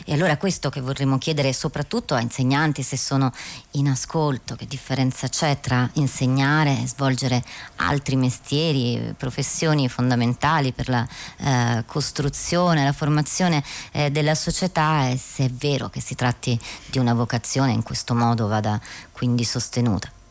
E 0.06 0.14
allora 0.14 0.38
questo 0.38 0.70
che 0.70 0.82
vorremmo 0.82 1.18
chiedere 1.18 1.54
soprattutto 1.54 2.14
a 2.14 2.20
insegnanti 2.20 2.84
se 2.84 2.98
sono 2.98 3.32
in 3.72 3.88
ascolto, 3.88 4.56
che 4.56 4.66
differenza 4.66 5.28
c'è 5.28 5.60
tra 5.60 5.90
insegnare 5.94 6.82
e 6.82 6.88
svolgere 6.88 7.44
altri 7.78 8.16
mestieri, 8.16 9.14
professioni 9.18 9.88
fondamentali 9.88 10.72
per 10.72 10.90
la 10.90 11.08
eh, 11.38 11.84
costruzione, 11.86 12.84
la 12.84 12.94
formazione 12.94 13.64
eh, 13.92 14.12
della 14.12 14.36
società 14.36 15.08
e 15.10 15.18
se 15.18 15.46
è 15.46 15.50
vero 15.50 15.90
che 15.90 16.02
si 16.02 16.16
tratti 16.16 16.60
di 16.88 16.98
una 16.98 17.14
vocazione 17.14 17.72
in 17.72 17.84
questo 17.84 18.14
modo 18.14 18.48
vada 18.48 18.80
quindi 19.12 19.44
sostenuta. 19.44 20.23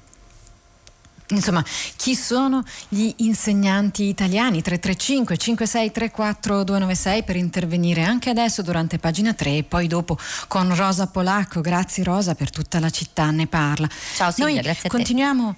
Insomma, 1.28 1.64
chi 1.96 2.14
sono 2.14 2.62
gli 2.88 3.12
insegnanti 3.18 4.04
italiani? 4.04 4.62
335 4.62 5.36
5634 5.36 6.64
296 6.64 7.22
per 7.24 7.36
intervenire 7.36 8.02
anche 8.02 8.30
adesso 8.30 8.62
durante 8.62 8.98
pagina 8.98 9.32
3 9.32 9.56
e 9.56 9.62
poi 9.62 9.86
dopo 9.86 10.18
con 10.48 10.74
Rosa 10.74 11.06
Polacco. 11.06 11.60
Grazie 11.60 12.04
Rosa 12.04 12.34
per 12.34 12.50
tutta 12.50 12.80
la 12.80 12.90
città 12.90 13.30
ne 13.30 13.46
parla. 13.46 13.88
Ciao 14.14 14.30
Silvia, 14.30 14.54
Noi 14.54 14.62
grazie 14.62 14.80
a 14.80 14.82
te. 14.82 14.88
Continuiamo 14.88 15.56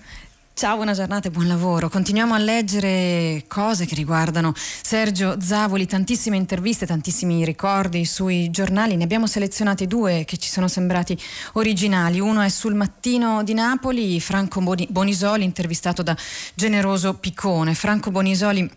Ciao, 0.56 0.76
buona 0.76 0.92
giornata 0.92 1.26
e 1.26 1.30
buon 1.32 1.48
lavoro. 1.48 1.88
Continuiamo 1.88 2.32
a 2.32 2.38
leggere 2.38 3.42
cose 3.48 3.86
che 3.86 3.96
riguardano 3.96 4.52
Sergio 4.54 5.36
Zavoli, 5.40 5.84
tantissime 5.84 6.36
interviste, 6.36 6.86
tantissimi 6.86 7.44
ricordi 7.44 8.04
sui 8.04 8.48
giornali. 8.50 8.94
Ne 8.94 9.02
abbiamo 9.02 9.26
selezionati 9.26 9.88
due 9.88 10.22
che 10.24 10.36
ci 10.36 10.48
sono 10.48 10.68
sembrati 10.68 11.20
originali. 11.54 12.20
Uno 12.20 12.40
è 12.40 12.48
sul 12.50 12.74
Mattino 12.74 13.42
di 13.42 13.52
Napoli, 13.52 14.20
Franco 14.20 14.60
Bonisoli, 14.60 15.42
intervistato 15.42 16.04
da 16.04 16.16
Generoso 16.54 17.14
Piccone. 17.14 17.74
Franco 17.74 18.12
Bonisoli 18.12 18.70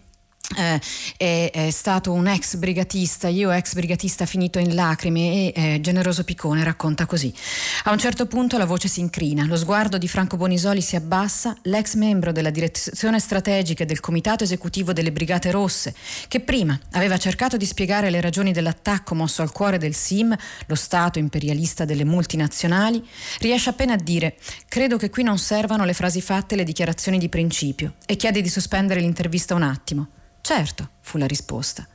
eh, 0.55 0.79
è, 1.17 1.51
è, 1.51 1.69
stato 1.71 2.13
un 2.13 2.27
ex 2.27 2.55
brigatista, 2.55 3.27
io 3.27 3.51
ex 3.51 3.73
brigatista 3.73 4.25
finito 4.25 4.59
in 4.59 4.75
lacrime 4.75 5.19
e 5.19 5.53
eh, 5.53 5.81
Generoso 5.81 6.23
Piccone 6.23 6.63
racconta 6.63 7.05
così. 7.05 7.33
A 7.83 7.91
un 7.91 7.97
certo 7.97 8.27
punto 8.27 8.57
la 8.57 8.65
voce 8.65 8.87
si 8.87 9.01
incrina, 9.01 9.45
lo 9.45 9.57
sguardo 9.57 9.97
di 9.97 10.07
Franco 10.07 10.37
Bonisoli 10.37 10.81
si 10.81 10.95
abbassa, 10.95 11.55
l'ex 11.63 11.95
membro 11.95 12.31
della 12.31 12.49
direzione 12.49 13.19
strategica 13.19 13.83
del 13.83 13.99
comitato 13.99 14.45
esecutivo 14.45 14.93
delle 14.93 15.11
Brigate 15.11 15.51
Rosse, 15.51 15.93
che 16.29 16.39
prima 16.39 16.79
aveva 16.91 17.17
cercato 17.17 17.57
di 17.57 17.65
spiegare 17.65 18.09
le 18.09 18.21
ragioni 18.21 18.53
dell'attacco 18.53 19.15
mosso 19.15 19.41
al 19.41 19.51
cuore 19.51 19.77
del 19.77 19.95
SIM, 19.95 20.35
lo 20.67 20.75
Stato 20.75 21.19
imperialista 21.19 21.83
delle 21.83 22.05
multinazionali, 22.05 23.05
riesce 23.39 23.69
appena 23.69 23.93
a 23.93 24.01
dire 24.01 24.37
credo 24.69 24.95
che 24.95 25.09
qui 25.09 25.23
non 25.23 25.37
servano 25.37 25.83
le 25.83 25.93
frasi 25.93 26.21
fatte 26.21 26.53
e 26.53 26.57
le 26.57 26.63
dichiarazioni 26.63 27.17
di 27.17 27.27
principio 27.27 27.95
e 28.05 28.15
chiede 28.15 28.41
di 28.41 28.49
sospendere 28.49 29.01
l'intervista 29.01 29.53
un 29.53 29.63
attimo. 29.63 30.07
Certo, 30.47 30.91
fu 31.01 31.17
la 31.17 31.27
risposta. 31.27 31.85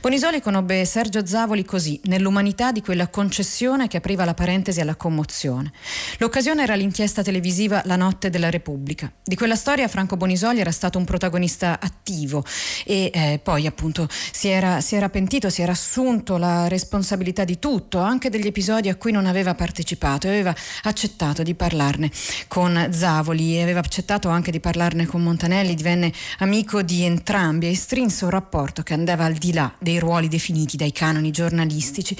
Bonisoli 0.00 0.40
conobbe 0.40 0.84
Sergio 0.84 1.26
Zavoli 1.26 1.64
così, 1.64 2.00
nell'umanità 2.04 2.72
di 2.72 2.80
quella 2.82 3.08
concessione 3.08 3.88
che 3.88 3.96
apriva 3.96 4.24
la 4.24 4.34
parentesi 4.34 4.80
alla 4.80 4.94
commozione. 4.94 5.72
L'occasione 6.18 6.62
era 6.62 6.74
l'inchiesta 6.74 7.22
televisiva 7.22 7.82
La 7.84 7.96
notte 7.96 8.30
della 8.30 8.50
Repubblica. 8.50 9.10
Di 9.22 9.36
quella 9.36 9.56
storia 9.56 9.88
Franco 9.88 10.16
Bonisoli 10.16 10.60
era 10.60 10.70
stato 10.70 10.98
un 10.98 11.04
protagonista 11.04 11.78
attivo 11.80 12.44
e 12.84 13.10
eh, 13.12 13.40
poi 13.42 13.66
appunto 13.66 14.08
si 14.10 14.48
era, 14.48 14.80
si 14.80 14.94
era 14.94 15.08
pentito, 15.08 15.50
si 15.50 15.62
era 15.62 15.72
assunto 15.72 16.36
la 16.36 16.68
responsabilità 16.68 17.44
di 17.44 17.58
tutto, 17.58 17.98
anche 17.98 18.30
degli 18.30 18.46
episodi 18.46 18.88
a 18.88 18.96
cui 18.96 19.12
non 19.12 19.26
aveva 19.26 19.54
partecipato 19.54 20.26
e 20.26 20.30
aveva 20.30 20.54
accettato 20.82 21.42
di 21.42 21.54
parlarne 21.54 22.10
con 22.48 22.88
Zavoli 22.92 23.56
e 23.56 23.62
aveva 23.62 23.80
accettato 23.80 24.28
anche 24.28 24.50
di 24.50 24.60
parlarne 24.60 25.06
con 25.06 25.22
Montanelli, 25.22 25.74
divenne 25.74 26.12
amico 26.38 26.82
di 26.82 27.04
entrambi 27.04 27.68
e 27.68 27.74
strinse 27.74 28.24
un 28.24 28.30
rapporto 28.30 28.82
che 28.82 28.94
andava 28.94 29.24
al 29.24 29.34
di 29.34 29.45
di 29.46 29.52
là 29.52 29.72
dei 29.78 30.00
ruoli 30.00 30.26
definiti 30.26 30.76
dai 30.76 30.90
canoni 30.90 31.30
giornalistici. 31.30 32.16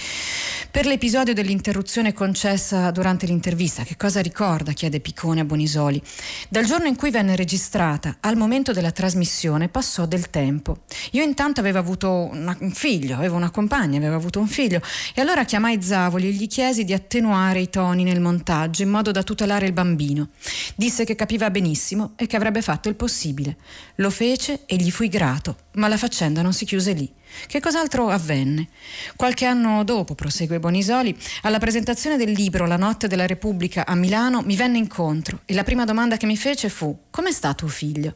Per 0.70 0.86
l'episodio 0.86 1.34
dell'interruzione 1.34 2.12
concessa 2.12 2.90
durante 2.92 3.26
l'intervista, 3.26 3.82
che 3.82 3.96
cosa 3.96 4.20
ricorda? 4.20 4.72
chiede 4.72 5.00
Piccone 5.00 5.40
a 5.40 5.44
Bonisoli. 5.44 6.00
Dal 6.48 6.64
giorno 6.64 6.86
in 6.86 6.94
cui 6.94 7.10
venne 7.10 7.34
registrata 7.34 8.18
al 8.20 8.36
momento 8.36 8.72
della 8.72 8.92
trasmissione 8.92 9.68
passò 9.68 10.06
del 10.06 10.30
tempo. 10.30 10.82
Io 11.12 11.22
intanto 11.24 11.60
avevo 11.60 11.78
avuto 11.78 12.28
una, 12.30 12.56
un 12.60 12.70
figlio, 12.70 13.16
avevo 13.16 13.36
una 13.36 13.50
compagna, 13.50 13.98
avevo 13.98 14.14
avuto 14.14 14.38
un 14.38 14.46
figlio 14.46 14.80
e 15.14 15.20
allora 15.20 15.44
chiamai 15.44 15.82
Zavoli 15.82 16.28
e 16.28 16.32
gli 16.32 16.46
chiesi 16.46 16.84
di 16.84 16.92
attenuare 16.92 17.60
i 17.60 17.70
toni 17.70 18.04
nel 18.04 18.20
montaggio 18.20 18.82
in 18.82 18.90
modo 18.90 19.10
da 19.10 19.22
tutelare 19.22 19.66
il 19.66 19.72
bambino. 19.72 20.28
Disse 20.76 21.04
che 21.04 21.16
capiva 21.16 21.50
benissimo 21.50 22.12
e 22.16 22.26
che 22.26 22.36
avrebbe 22.36 22.62
fatto 22.62 22.88
il 22.88 22.94
possibile. 22.94 23.56
Lo 23.96 24.10
fece 24.10 24.60
e 24.66 24.76
gli 24.76 24.90
fui 24.90 25.08
grato, 25.08 25.56
ma 25.72 25.88
la 25.88 25.96
faccenda 25.96 26.42
non 26.42 26.52
si 26.52 26.64
chiuse 26.64 26.92
lì. 26.92 27.15
Che 27.46 27.60
cos'altro 27.60 28.08
avvenne? 28.08 28.68
Qualche 29.16 29.44
anno 29.44 29.84
dopo, 29.84 30.14
prosegue 30.14 30.58
Bonisoli, 30.58 31.16
alla 31.42 31.58
presentazione 31.58 32.16
del 32.16 32.30
libro 32.30 32.66
La 32.66 32.76
notte 32.76 33.06
della 33.06 33.26
Repubblica 33.26 33.84
a 33.86 33.94
Milano 33.94 34.42
mi 34.42 34.56
venne 34.56 34.78
incontro 34.78 35.40
e 35.44 35.54
la 35.54 35.64
prima 35.64 35.84
domanda 35.84 36.16
che 36.16 36.26
mi 36.26 36.36
fece 36.36 36.68
fu 36.68 36.96
Com'è 37.10 37.32
stato 37.32 37.56
tuo 37.56 37.68
figlio? 37.68 38.14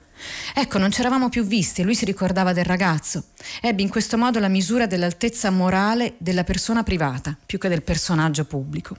Ecco, 0.54 0.78
non 0.78 0.92
ci 0.92 1.00
eravamo 1.00 1.28
più 1.28 1.44
visti 1.44 1.80
e 1.80 1.84
lui 1.84 1.94
si 1.94 2.04
ricordava 2.04 2.52
del 2.52 2.64
ragazzo. 2.64 3.24
Ebbe 3.60 3.82
in 3.82 3.88
questo 3.88 4.18
modo 4.18 4.38
la 4.38 4.48
misura 4.48 4.86
dell'altezza 4.86 5.50
morale 5.50 6.14
della 6.18 6.44
persona 6.44 6.82
privata 6.82 7.36
più 7.44 7.58
che 7.58 7.68
del 7.68 7.82
personaggio 7.82 8.44
pubblico. 8.44 8.96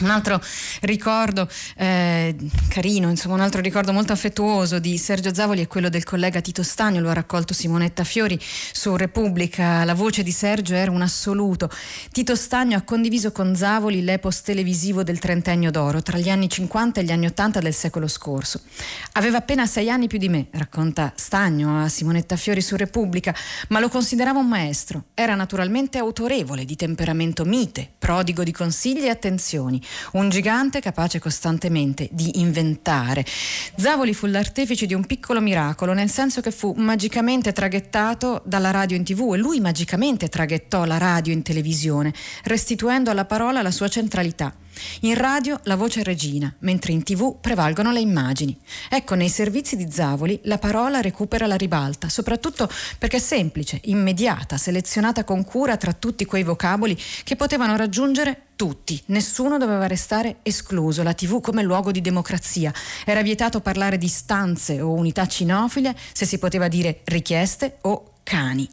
Un 0.00 0.10
altro 0.10 0.40
ricordo 0.82 1.48
eh, 1.76 2.36
carino, 2.68 3.10
insomma, 3.10 3.34
un 3.34 3.40
altro 3.40 3.60
ricordo 3.60 3.92
molto 3.92 4.12
affettuoso 4.12 4.78
di 4.78 4.96
Sergio 4.96 5.34
Zavoli 5.34 5.62
è 5.62 5.66
quello 5.66 5.88
del 5.88 6.04
collega 6.04 6.40
Tito 6.40 6.62
Stagno, 6.62 7.00
lo 7.00 7.08
ha 7.08 7.14
raccolto 7.14 7.52
Simonetta 7.52 8.04
Fiori 8.04 8.38
su 8.40 8.94
Repubblica. 8.94 9.82
La 9.82 9.94
voce 9.94 10.22
di 10.22 10.30
Sergio 10.30 10.74
era 10.74 10.92
un 10.92 11.02
assoluto. 11.02 11.68
Tito 12.12 12.36
Stagno 12.36 12.76
ha 12.76 12.82
condiviso 12.82 13.32
con 13.32 13.56
Zavoli 13.56 14.04
l'epos 14.04 14.42
televisivo 14.42 15.02
del 15.02 15.18
trentennio 15.18 15.72
d'oro 15.72 16.00
tra 16.00 16.16
gli 16.18 16.28
anni 16.28 16.48
50 16.48 17.00
e 17.00 17.04
gli 17.04 17.10
anni 17.10 17.26
80 17.26 17.58
del 17.58 17.74
secolo 17.74 18.06
scorso. 18.06 18.60
Aveva 19.14 19.38
appena 19.38 19.66
sei 19.66 19.90
anni 19.90 20.06
più 20.06 20.18
di 20.18 20.28
me, 20.28 20.46
racconta 20.52 21.12
Stagno 21.16 21.82
a 21.82 21.88
Simonetta 21.88 22.36
Fiori 22.36 22.60
su 22.60 22.76
Repubblica, 22.76 23.34
ma 23.70 23.80
lo 23.80 23.88
considerava 23.88 24.38
un 24.38 24.46
maestro. 24.46 25.06
Era 25.14 25.34
naturalmente 25.34 25.98
autorevole, 25.98 26.64
di 26.64 26.76
temperamento 26.76 27.44
mite, 27.44 27.90
prodigo 27.98 28.44
di 28.44 28.52
consigli 28.52 29.04
e 29.04 29.10
attenzioni 29.10 29.77
immagini, 29.78 29.82
un 30.12 30.28
gigante 30.28 30.80
capace 30.80 31.18
costantemente 31.18 32.08
di 32.10 32.40
inventare. 32.40 33.24
Zavoli 33.76 34.12
fu 34.12 34.26
l'artefice 34.26 34.86
di 34.86 34.94
un 34.94 35.06
piccolo 35.06 35.40
miracolo, 35.40 35.92
nel 35.92 36.10
senso 36.10 36.40
che 36.40 36.50
fu 36.50 36.74
magicamente 36.76 37.52
traghettato 37.52 38.42
dalla 38.44 38.70
radio 38.70 38.96
in 38.96 39.04
tv 39.04 39.32
e 39.34 39.38
lui 39.38 39.60
magicamente 39.60 40.28
traghettò 40.28 40.84
la 40.84 40.98
radio 40.98 41.32
in 41.32 41.42
televisione, 41.42 42.12
restituendo 42.44 43.10
alla 43.10 43.24
parola 43.24 43.62
la 43.62 43.70
sua 43.70 43.88
centralità. 43.88 44.54
In 45.00 45.14
radio 45.14 45.60
la 45.64 45.76
voce 45.76 46.02
regina, 46.02 46.52
mentre 46.60 46.92
in 46.92 47.02
tv 47.02 47.40
prevalgono 47.40 47.92
le 47.92 48.00
immagini. 48.00 48.56
Ecco, 48.88 49.14
nei 49.14 49.28
servizi 49.28 49.76
di 49.76 49.90
Zavoli 49.90 50.40
la 50.44 50.58
parola 50.58 51.00
recupera 51.00 51.46
la 51.46 51.56
ribalta, 51.56 52.08
soprattutto 52.08 52.68
perché 52.98 53.16
è 53.16 53.20
semplice, 53.20 53.80
immediata, 53.84 54.56
selezionata 54.56 55.24
con 55.24 55.44
cura 55.44 55.76
tra 55.76 55.92
tutti 55.92 56.24
quei 56.24 56.42
vocaboli 56.42 56.98
che 57.24 57.36
potevano 57.36 57.76
raggiungere 57.76 58.42
tutti, 58.56 59.00
nessuno 59.06 59.56
doveva 59.56 59.86
restare 59.86 60.38
escluso, 60.42 61.04
la 61.04 61.14
TV 61.14 61.40
come 61.40 61.62
luogo 61.62 61.92
di 61.92 62.00
democrazia. 62.00 62.72
Era 63.04 63.22
vietato 63.22 63.60
parlare 63.60 63.98
di 63.98 64.08
stanze 64.08 64.80
o 64.80 64.92
unità 64.92 65.26
cinofile 65.26 65.96
se 66.12 66.26
si 66.26 66.38
poteva 66.38 66.66
dire 66.66 67.02
richieste 67.04 67.78
o 67.82 68.14
cani. 68.24 68.68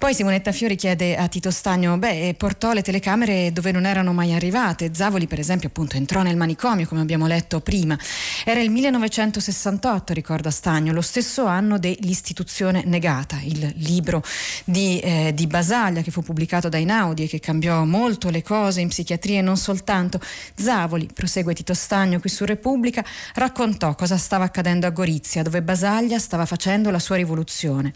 Poi 0.00 0.14
Simonetta 0.14 0.50
Fiori 0.50 0.76
chiede 0.76 1.14
a 1.14 1.28
Tito 1.28 1.50
Stagno, 1.50 1.98
beh, 1.98 2.34
portò 2.38 2.72
le 2.72 2.80
telecamere 2.80 3.52
dove 3.52 3.70
non 3.70 3.84
erano 3.84 4.14
mai 4.14 4.32
arrivate. 4.32 4.94
Zavoli, 4.94 5.26
per 5.26 5.38
esempio, 5.38 5.68
appunto 5.68 5.98
entrò 5.98 6.22
nel 6.22 6.38
manicomio, 6.38 6.86
come 6.86 7.02
abbiamo 7.02 7.26
letto 7.26 7.60
prima. 7.60 7.98
Era 8.46 8.60
il 8.60 8.70
1968, 8.70 10.14
ricorda 10.14 10.50
Stagno, 10.50 10.94
lo 10.94 11.02
stesso 11.02 11.44
anno 11.44 11.78
dell'Istituzione 11.78 12.82
negata, 12.86 13.40
il 13.42 13.74
libro 13.76 14.22
di, 14.64 14.98
eh, 15.00 15.32
di 15.34 15.46
Basaglia 15.46 16.00
che 16.00 16.10
fu 16.10 16.22
pubblicato 16.22 16.70
da 16.70 16.78
Inaudi 16.78 17.24
e 17.24 17.28
che 17.28 17.38
cambiò 17.38 17.84
molto 17.84 18.30
le 18.30 18.42
cose 18.42 18.80
in 18.80 18.88
psichiatria 18.88 19.40
e 19.40 19.42
non 19.42 19.58
soltanto. 19.58 20.18
Zavoli, 20.54 21.10
prosegue 21.12 21.52
Tito 21.52 21.74
Stagno 21.74 22.20
qui 22.20 22.30
su 22.30 22.46
Repubblica, 22.46 23.04
raccontò 23.34 23.94
cosa 23.94 24.16
stava 24.16 24.44
accadendo 24.44 24.86
a 24.86 24.90
Gorizia, 24.90 25.42
dove 25.42 25.60
Basaglia 25.60 26.18
stava 26.18 26.46
facendo 26.46 26.90
la 26.90 26.98
sua 26.98 27.16
rivoluzione. 27.16 27.92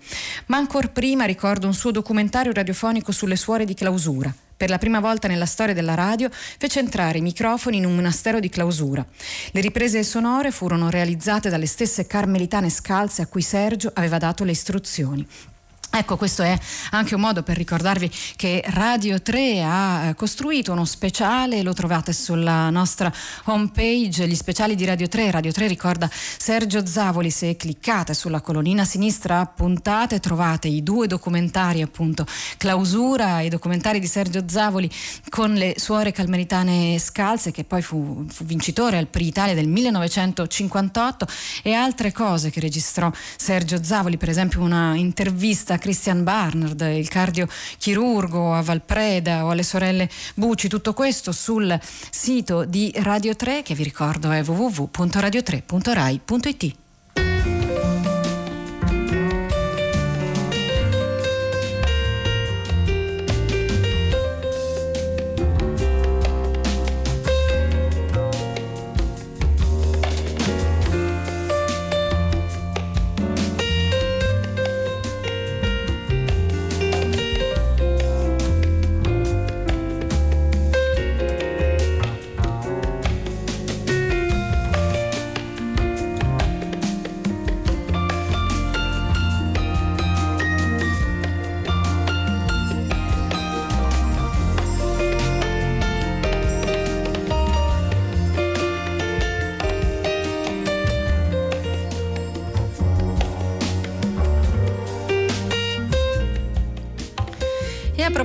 Ma 0.48 0.58
ancora 0.58 0.88
prima 0.88 1.13
ricordo 1.22 1.68
un 1.68 1.74
suo 1.74 1.92
documentario 1.92 2.52
radiofonico 2.52 3.12
sulle 3.12 3.36
suore 3.36 3.64
di 3.64 3.74
clausura. 3.74 4.34
Per 4.56 4.68
la 4.68 4.78
prima 4.78 4.98
volta 4.98 5.28
nella 5.28 5.46
storia 5.46 5.74
della 5.74 5.94
radio 5.94 6.28
fece 6.30 6.80
entrare 6.80 7.18
i 7.18 7.22
microfoni 7.22 7.76
in 7.76 7.86
un 7.86 7.94
monastero 7.94 8.40
di 8.40 8.48
clausura. 8.48 9.06
Le 9.52 9.60
riprese 9.60 10.02
sonore 10.02 10.50
furono 10.50 10.90
realizzate 10.90 11.48
dalle 11.48 11.66
stesse 11.66 12.06
carmelitane 12.06 12.70
scalze 12.70 13.22
a 13.22 13.26
cui 13.26 13.42
Sergio 13.42 13.92
aveva 13.94 14.18
dato 14.18 14.42
le 14.42 14.50
istruzioni. 14.50 15.26
Ecco, 15.96 16.16
questo 16.16 16.42
è 16.42 16.58
anche 16.90 17.14
un 17.14 17.20
modo 17.20 17.44
per 17.44 17.56
ricordarvi 17.56 18.10
che 18.34 18.64
Radio 18.66 19.22
3 19.22 19.62
ha 19.62 20.06
eh, 20.06 20.14
costruito 20.16 20.72
uno 20.72 20.84
speciale, 20.84 21.62
lo 21.62 21.72
trovate 21.72 22.12
sulla 22.12 22.68
nostra 22.68 23.12
homepage, 23.44 24.26
gli 24.26 24.34
speciali 24.34 24.74
di 24.74 24.84
Radio 24.84 25.06
3. 25.06 25.30
Radio 25.30 25.52
3 25.52 25.68
ricorda 25.68 26.10
Sergio 26.10 26.84
Zavoli, 26.84 27.30
se 27.30 27.54
cliccate 27.54 28.12
sulla 28.12 28.40
colonnina 28.40 28.84
sinistra 28.84 29.46
puntate 29.46 30.18
trovate 30.18 30.66
i 30.66 30.82
due 30.82 31.06
documentari, 31.06 31.80
appunto, 31.80 32.26
Clausura 32.56 33.42
i 33.42 33.48
documentari 33.48 34.00
di 34.00 34.08
Sergio 34.08 34.42
Zavoli 34.48 34.90
con 35.28 35.54
le 35.54 35.74
suore 35.76 36.10
calmeritane 36.10 36.98
scalze, 36.98 37.52
che 37.52 37.62
poi 37.62 37.82
fu, 37.82 38.26
fu 38.28 38.42
vincitore 38.42 38.98
al 38.98 39.06
Pri 39.06 39.28
Italia 39.28 39.54
del 39.54 39.68
1958 39.68 41.26
e 41.62 41.72
altre 41.72 42.10
cose 42.10 42.50
che 42.50 42.58
registrò 42.58 43.12
Sergio 43.36 43.80
Zavoli, 43.80 44.16
per 44.16 44.28
esempio 44.28 44.60
una 44.60 44.96
intervista 44.96 45.78
Christian 45.84 46.24
Barnard, 46.24 46.80
il 46.80 47.08
cardiochirurgo 47.08 48.54
a 48.54 48.62
Valpreda 48.62 49.44
o 49.44 49.50
alle 49.50 49.62
sorelle 49.62 50.08
Bucci, 50.34 50.66
tutto 50.66 50.94
questo 50.94 51.30
sul 51.30 51.78
sito 52.10 52.64
di 52.64 52.90
Radio 52.96 53.36
3 53.36 53.60
che 53.60 53.74
vi 53.74 53.82
ricordo 53.82 54.30
è 54.30 54.42
www.radio3.rai.it. 54.42 56.83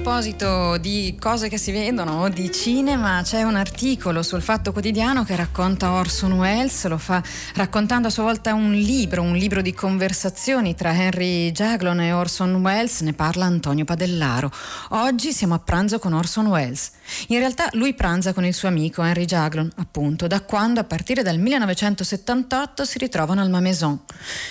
proposito 0.02 0.78
di 0.78 1.18
cose 1.20 1.50
che 1.50 1.58
si 1.58 1.74
vedono 1.74 2.22
o 2.22 2.30
di 2.30 2.50
cinema, 2.54 3.20
c'è 3.22 3.44
un 3.44 3.58
articolo 3.58 4.24
sul 4.24 4.42
Fatto 4.42 4.72
Quotidiano 4.72 5.26
che 5.26 5.36
racconta 5.36 5.92
Orson 5.92 6.32
Welles, 6.34 6.88
lo 6.88 6.98
fa 6.98 7.22
raccontando 7.56 8.08
a 8.08 8.10
sua 8.10 8.24
volta 8.24 8.54
un 8.54 8.72
libro, 8.72 9.22
un 9.22 9.36
libro 9.36 9.62
di 9.62 9.74
conversazioni 9.74 10.74
tra 10.74 10.94
Henry 10.94 11.52
Jaglon 11.52 12.00
e 12.00 12.14
Orson 12.14 12.56
Welles, 12.56 13.02
ne 13.02 13.12
parla 13.12 13.44
Antonio 13.44 13.84
Padellaro. 13.84 14.50
Oggi 14.92 15.34
siamo 15.34 15.56
a 15.56 15.60
pranzo 15.60 16.00
con 16.00 16.14
Orson 16.14 16.48
Welles. 16.48 16.92
In 17.28 17.40
realtà 17.40 17.70
lui 17.74 17.94
pranza 17.94 18.34
con 18.34 18.46
il 18.46 18.54
suo 18.54 18.68
amico 18.68 19.04
Henry 19.04 19.26
Jaglon, 19.26 19.72
appunto, 19.78 20.28
da 20.28 20.42
quando 20.42 20.80
a 20.80 20.84
partire 20.84 21.24
dal 21.24 21.38
1978 21.38 22.86
si 22.86 22.98
ritrovano 22.98 23.42
al 23.42 23.50
Maison. 23.50 24.00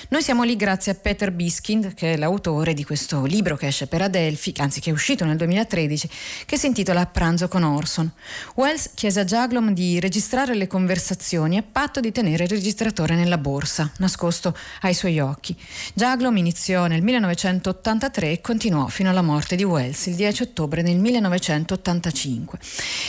Noi 0.09 0.23
siamo 0.23 0.42
lì 0.42 0.57
grazie 0.57 0.92
a 0.92 0.94
Peter 0.94 1.33
Biskind, 1.33 1.94
che 1.94 2.14
è 2.14 2.16
l'autore 2.16 2.75
di 2.75 2.85
questo 2.85 3.25
libro 3.25 3.57
che 3.57 3.68
esce 3.68 3.87
per 3.87 4.03
Adelphi, 4.03 4.55
anzi 4.59 4.81
che 4.81 4.90
è 4.90 4.92
uscito 4.92 5.25
nel 5.25 5.37
2013, 5.37 6.11
che 6.47 6.57
si 6.57 6.66
intitola 6.66 7.07
pranzo 7.07 7.49
con 7.49 7.62
Orson. 7.62 8.11
Wells 8.55 8.90
chiese 8.94 9.21
a 9.21 9.25
Jaglom 9.25 9.73
di 9.73 10.01
registrare 10.01 10.55
le 10.55 10.66
conversazioni 10.66 11.57
a 11.57 11.62
patto 11.62 12.01
di 12.01 12.12
tenere 12.12 12.44
il 12.44 12.51
registratore 12.51 13.14
nella 13.14 13.38
borsa, 13.38 13.90
nascosto 13.99 14.57
ai 14.83 14.94
suoi 14.94 15.18
occhi. 15.21 15.57
Jaglom 15.94 16.37
iniziò 16.37 16.87
nel 16.87 17.03
1983 17.03 18.33
e 18.33 18.40
continuò 18.40 18.87
fino 18.88 19.11
alla 19.11 19.23
morte 19.23 19.57
di 19.57 19.64
Wells 19.64 20.07
il 20.07 20.14
10 20.14 20.42
ottobre 20.42 20.83
del 20.83 20.97
1985. 20.97 22.47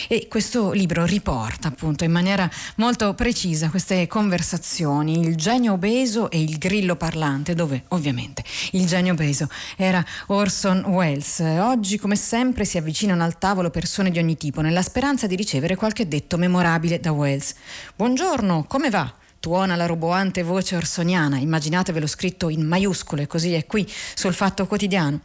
E 0.08 0.28
questo 0.28 0.72
libro 0.72 1.06
riporta 1.06 1.68
appunto 1.68 2.04
in 2.04 2.12
maniera 2.12 2.50
molto 2.76 3.14
precisa 3.14 3.70
queste 3.70 4.08
conversazioni, 4.08 5.20
il 5.20 5.36
genio 5.36 5.74
obeso 5.74 6.30
e 6.30 6.42
il 6.42 6.58
grillo 6.58 6.96
parlante, 6.96 7.54
dove 7.54 7.84
ovviamente 7.90 8.44
il 8.72 8.86
genio 8.86 9.14
obeso 9.14 9.48
era 9.78 10.04
Orson 10.28 10.84
Welles. 10.86 11.40
Oggi 11.40 11.98
come 11.98 12.16
sempre 12.16 12.66
si 12.66 12.78
avvicinano 12.78 13.24
al 13.24 13.38
tavolo 13.38 13.70
persone 13.70 14.12
di 14.12 14.20
ogni 14.20 14.38
tipo, 14.38 14.62
nella 14.62 14.82
speranza 14.82 15.28
di 15.28 15.36
ricevere 15.36 15.76
qualche 15.76 16.08
detto 16.08 16.38
memorabile 16.38 17.00
da 17.00 17.12
Wells. 17.12 17.54
Buongiorno, 17.96 18.66
come 18.68 18.90
va? 18.90 19.19
Tuona 19.40 19.78
la 19.78 19.86
roboante 19.86 20.44
voce 20.44 20.76
orsoniana, 20.76 21.38
immaginatevelo 21.38 22.08
scritto 22.08 22.50
in 22.50 22.66
maiuscole, 22.66 23.26
così 23.26 23.54
è 23.54 23.66
qui 23.66 23.90
sul 24.14 24.34
Fatto 24.34 24.68
Quotidiano. 24.68 25.22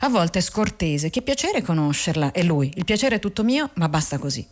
A 0.00 0.10
volte 0.10 0.40
è 0.40 0.42
scortese, 0.42 1.08
che 1.08 1.22
piacere 1.22 1.62
conoscerla, 1.62 2.32
è 2.32 2.42
lui, 2.42 2.70
il 2.74 2.84
piacere 2.84 3.16
è 3.16 3.18
tutto 3.18 3.42
mio, 3.42 3.70
ma 3.74 3.88
basta 3.88 4.18
così. 4.18 4.46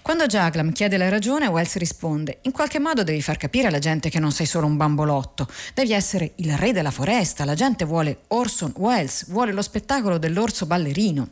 Quando 0.00 0.24
Jaglam 0.24 0.72
chiede 0.72 0.96
la 0.96 1.10
ragione, 1.10 1.46
Wells 1.46 1.76
risponde: 1.76 2.38
In 2.42 2.52
qualche 2.52 2.78
modo 2.78 3.02
devi 3.02 3.20
far 3.20 3.36
capire 3.36 3.68
alla 3.68 3.78
gente 3.78 4.08
che 4.08 4.18
non 4.18 4.32
sei 4.32 4.46
solo 4.46 4.66
un 4.66 4.78
bambolotto, 4.78 5.46
devi 5.74 5.92
essere 5.92 6.32
il 6.36 6.56
re 6.56 6.72
della 6.72 6.90
foresta, 6.90 7.44
la 7.44 7.54
gente 7.54 7.84
vuole 7.84 8.20
Orson 8.28 8.72
Welles, 8.76 9.28
vuole 9.28 9.52
lo 9.52 9.60
spettacolo 9.60 10.16
dell'orso 10.16 10.64
ballerino. 10.64 11.28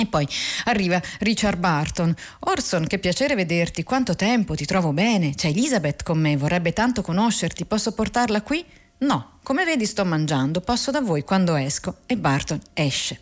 E 0.00 0.06
poi 0.06 0.28
arriva 0.66 1.02
Richard 1.18 1.58
Barton. 1.58 2.14
Orson, 2.40 2.86
che 2.86 3.00
piacere 3.00 3.34
vederti, 3.34 3.82
quanto 3.82 4.14
tempo, 4.14 4.54
ti 4.54 4.64
trovo 4.64 4.92
bene. 4.92 5.34
C'è 5.34 5.48
Elizabeth 5.48 6.04
con 6.04 6.20
me, 6.20 6.36
vorrebbe 6.36 6.72
tanto 6.72 7.02
conoscerti, 7.02 7.64
posso 7.64 7.90
portarla 7.90 8.42
qui? 8.42 8.64
No, 8.98 9.37
come 9.42 9.64
vedi 9.64 9.86
sto 9.86 10.04
mangiando, 10.04 10.60
passo 10.60 10.90
da 10.90 11.00
voi 11.00 11.24
quando 11.24 11.54
esco 11.54 11.98
e 12.06 12.16
Barton 12.16 12.60
esce. 12.74 13.20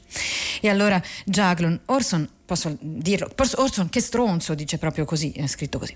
E 0.61 0.69
allora 0.69 1.01
Jaglon, 1.25 1.81
Orson 1.87 2.29
posso 2.47 2.77
dirlo, 2.81 3.29
Orson 3.57 3.89
che 3.91 4.01
stronzo, 4.01 4.55
dice 4.55 4.79
proprio 4.79 5.05
così, 5.05 5.33
è 5.33 5.47
scritto 5.49 5.79
così. 5.79 5.95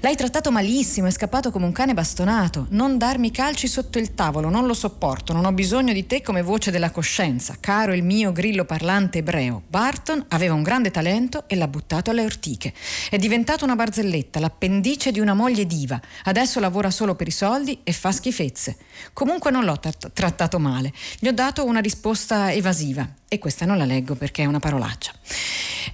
L'hai 0.00 0.16
trattato 0.16 0.50
malissimo, 0.50 1.06
è 1.06 1.10
scappato 1.10 1.50
come 1.50 1.66
un 1.66 1.72
cane 1.72 1.92
bastonato, 1.92 2.66
non 2.70 2.96
darmi 2.96 3.30
calci 3.30 3.68
sotto 3.68 3.98
il 3.98 4.14
tavolo, 4.14 4.48
non 4.48 4.66
lo 4.66 4.72
sopporto, 4.72 5.34
non 5.34 5.44
ho 5.44 5.52
bisogno 5.52 5.92
di 5.92 6.06
te 6.06 6.22
come 6.22 6.42
voce 6.42 6.70
della 6.70 6.90
coscienza, 6.90 7.56
caro 7.60 7.92
il 7.92 8.02
mio 8.02 8.32
grillo 8.32 8.64
parlante 8.64 9.18
ebreo. 9.18 9.62
Barton 9.68 10.24
aveva 10.28 10.54
un 10.54 10.62
grande 10.62 10.90
talento 10.90 11.44
e 11.46 11.56
l'ha 11.56 11.68
buttato 11.68 12.10
alle 12.10 12.24
ortiche. 12.24 12.72
È 13.10 13.18
diventato 13.18 13.64
una 13.64 13.76
barzelletta, 13.76 14.40
l'appendice 14.40 15.12
di 15.12 15.20
una 15.20 15.34
moglie 15.34 15.66
diva, 15.66 16.00
adesso 16.24 16.58
lavora 16.58 16.90
solo 16.90 17.14
per 17.14 17.28
i 17.28 17.32
soldi 17.32 17.80
e 17.84 17.92
fa 17.92 18.10
schifezze. 18.12 18.76
Comunque 19.12 19.50
non 19.52 19.64
l'ho 19.64 19.78
t- 19.78 20.10
trattato 20.12 20.58
male, 20.58 20.92
gli 21.20 21.28
ho 21.28 21.32
dato 21.32 21.64
una 21.64 21.78
risposta 21.78 22.52
evasiva 22.52 23.08
e 23.28 23.38
questa 23.38 23.64
non 23.64 23.78
la 23.78 23.84
leggo 23.84 24.16
perché 24.16 24.42
è 24.42 24.46
una 24.46 24.58
parolaccia. 24.58 25.12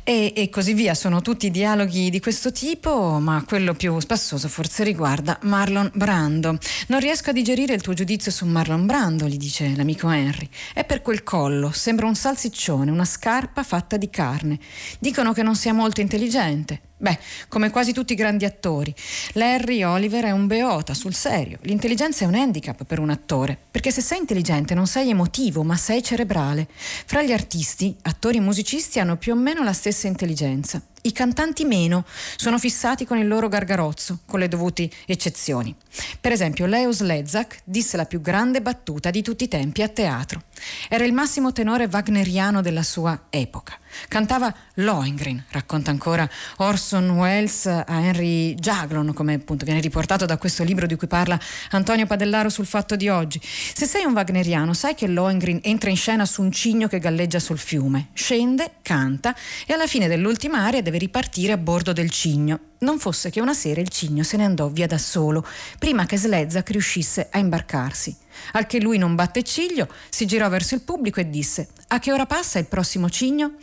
E, 0.03 0.33
e, 0.35 0.49
così 0.49 0.73
via, 0.73 0.95
sono 0.95 1.21
tutti 1.21 1.51
dialoghi 1.51 2.09
di 2.09 2.21
questo 2.21 2.51
tipo, 2.51 3.19
ma 3.19 3.45
quello 3.47 3.75
più 3.75 4.01
spassoso 4.01 4.49
forse 4.49 4.83
riguarda 4.83 5.39
Marlon 5.43 5.91
Brando. 5.95 6.59
Non 6.87 7.01
riesco 7.01 7.31
a 7.31 7.35
digerire 7.35 7.75
il 7.75 7.83
tuo 7.83 7.93
giudizio 7.93 8.31
su 8.31 8.47
Marlon 8.47 8.87
Brando, 8.87 9.27
gli 9.27 9.37
dice 9.37 9.75
l'amico 9.77 10.09
Henry. 10.09 10.49
È 10.73 10.85
per 10.85 11.03
quel 11.03 11.23
collo, 11.23 11.71
sembra 11.73 12.07
un 12.07 12.15
salsiccione, 12.15 12.91
una 12.91 13.05
scarpa 13.05 13.63
fatta 13.63 13.99
di 13.99 14.09
carne. 14.09 14.59
Dicono 14.99 15.35
che 15.35 15.43
non 15.43 15.57
sia 15.57 15.75
molto 15.75 16.01
intelligente. 16.01 16.88
Beh, 17.01 17.17
come 17.47 17.71
quasi 17.71 17.93
tutti 17.93 18.13
i 18.13 18.17
grandi 18.17 18.45
attori, 18.45 18.93
Larry 19.35 19.85
Oliver 19.85 20.25
è 20.25 20.31
un 20.33 20.49
beota, 20.49 20.95
sul 20.95 21.15
serio. 21.15 21.59
L'intelligenza 21.63 22.25
è 22.25 22.27
un 22.27 22.35
handicap 22.35 22.85
per 22.85 22.99
un 22.99 23.11
attore, 23.11 23.57
perché 23.71 23.93
se 23.93 24.01
sei 24.01 24.19
intelligente 24.19 24.75
non 24.75 24.89
sei 24.89 25.11
emotivo, 25.11 25.63
ma 25.63 25.77
sei 25.77 26.03
cerebrale. 26.03 26.67
Fra 26.73 27.23
gli 27.23 27.31
artisti, 27.31 27.97
attori 28.03 28.39
e 28.39 28.41
musicisti 28.41 28.99
hanno 28.99 29.17
più 29.17 29.33
o 29.33 29.37
meno 29.37 29.63
la 29.63 29.73
stessa 29.73 30.09
intelligenza. 30.09 30.83
I 31.03 31.13
cantanti 31.13 31.65
meno 31.65 32.05
sono 32.37 32.59
fissati 32.59 33.07
con 33.07 33.19
il 33.19 33.29
loro 33.29 33.49
gargarozzo, 33.49 34.21
con 34.27 34.41
le 34.41 34.49
dovute 34.49 34.91
eccezioni. 35.07 35.75
Per 36.21 36.33
esempio, 36.33 36.67
Leos 36.67 37.01
Lezak 37.01 37.61
disse 37.65 37.97
la 37.97 38.05
più 38.05 38.21
grande 38.21 38.61
battuta 38.61 39.11
di 39.11 39.23
tutti 39.23 39.45
i 39.45 39.49
tempi 39.49 39.83
a 39.83 39.89
teatro. 39.89 40.43
Era 40.89 41.05
il 41.05 41.13
massimo 41.13 41.53
tenore 41.53 41.89
wagneriano 41.91 42.61
della 42.61 42.83
sua 42.83 43.27
epoca. 43.31 43.79
Cantava 44.09 44.55
Lohengrin, 44.75 45.43
racconta 45.51 45.91
ancora 45.91 46.29
Orson 46.57 47.11
Welles 47.11 47.67
a 47.67 47.85
Henry 47.87 48.55
Jaglon, 48.55 49.13
come 49.15 49.35
appunto 49.35 49.65
viene 49.65 49.81
riportato 49.81 50.27
da 50.27 50.37
questo 50.37 50.63
libro 50.63 50.87
di 50.87 50.97
cui 50.97 51.07
parla 51.07 51.39
Antonio 51.71 52.07
Padellaro 52.07 52.49
sul 52.49 52.67
fatto 52.67 52.97
di 52.97 53.09
oggi. 53.09 53.41
Se 53.43 53.87
sei 53.87 54.05
un 54.05 54.13
wagneriano, 54.13 54.75
sai 54.75 54.95
che 54.95 55.07
Lohengrin 55.07 55.61
entra 55.63 55.91
in 55.91 55.97
scena 55.97 56.27
su 56.27 56.43
un 56.43 56.53
cigno 56.53 56.87
che 56.87 56.99
galleggia 56.99 57.39
sul 57.39 57.59
fiume, 57.59 58.09
scende, 58.13 58.75
canta 58.83 59.35
e 59.67 59.73
alla 59.73 59.87
fine 59.87 60.07
dell'ultima 60.09 60.65
aria 60.65 60.83
deve 60.89 60.99
ripartire 60.99 61.53
a 61.53 61.59
bordo 61.59 61.93
del 61.93 62.11
cigno. 62.11 62.61
Non 62.79 62.99
fosse 62.99 63.29
che 63.31 63.41
una 63.41 63.53
sera 63.53 63.81
il 63.81 63.91
cigno 63.91 64.23
se 64.23 64.39
ne 64.39 64.45
andò 64.45 64.69
via 64.69 64.87
da 64.87 64.97
solo, 64.97 65.47
prima 65.79 66.07
che 66.07 66.17
Slezzak 66.17 66.71
riuscisse 66.71 67.29
a 67.31 67.39
imbarcarsi. 67.39 68.17
Al 68.53 68.67
che 68.67 68.81
lui 68.81 68.97
non 68.97 69.15
batte 69.15 69.43
ciglio, 69.43 69.89
si 70.09 70.27
girò 70.27 70.49
verso 70.49 70.75
il 70.75 70.81
pubblico 70.81 71.21
e 71.21 71.29
disse: 71.29 71.69
A 71.89 71.99
che 71.99 72.13
ora 72.13 72.25
passa 72.25 72.59
il 72.59 72.67
prossimo 72.67 73.11
cigno? 73.11 73.55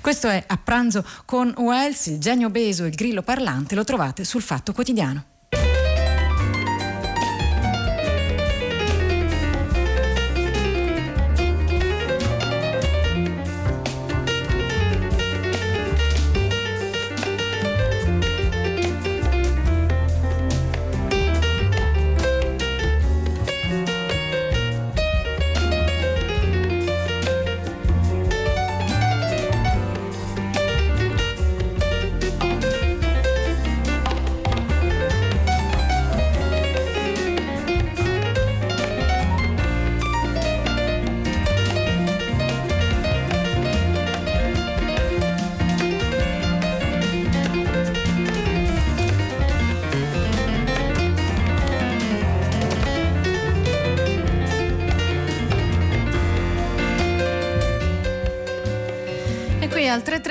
Questo 0.00 0.28
è 0.28 0.44
A 0.46 0.56
pranzo 0.56 1.04
con 1.24 1.52
Wells, 1.56 2.06
il 2.06 2.18
genio 2.18 2.46
obeso 2.46 2.84
e 2.84 2.88
il 2.88 2.94
grillo 2.94 3.22
parlante, 3.22 3.74
lo 3.74 3.84
trovate 3.84 4.24
sul 4.24 4.42
Fatto 4.42 4.72
Quotidiano. 4.72 5.37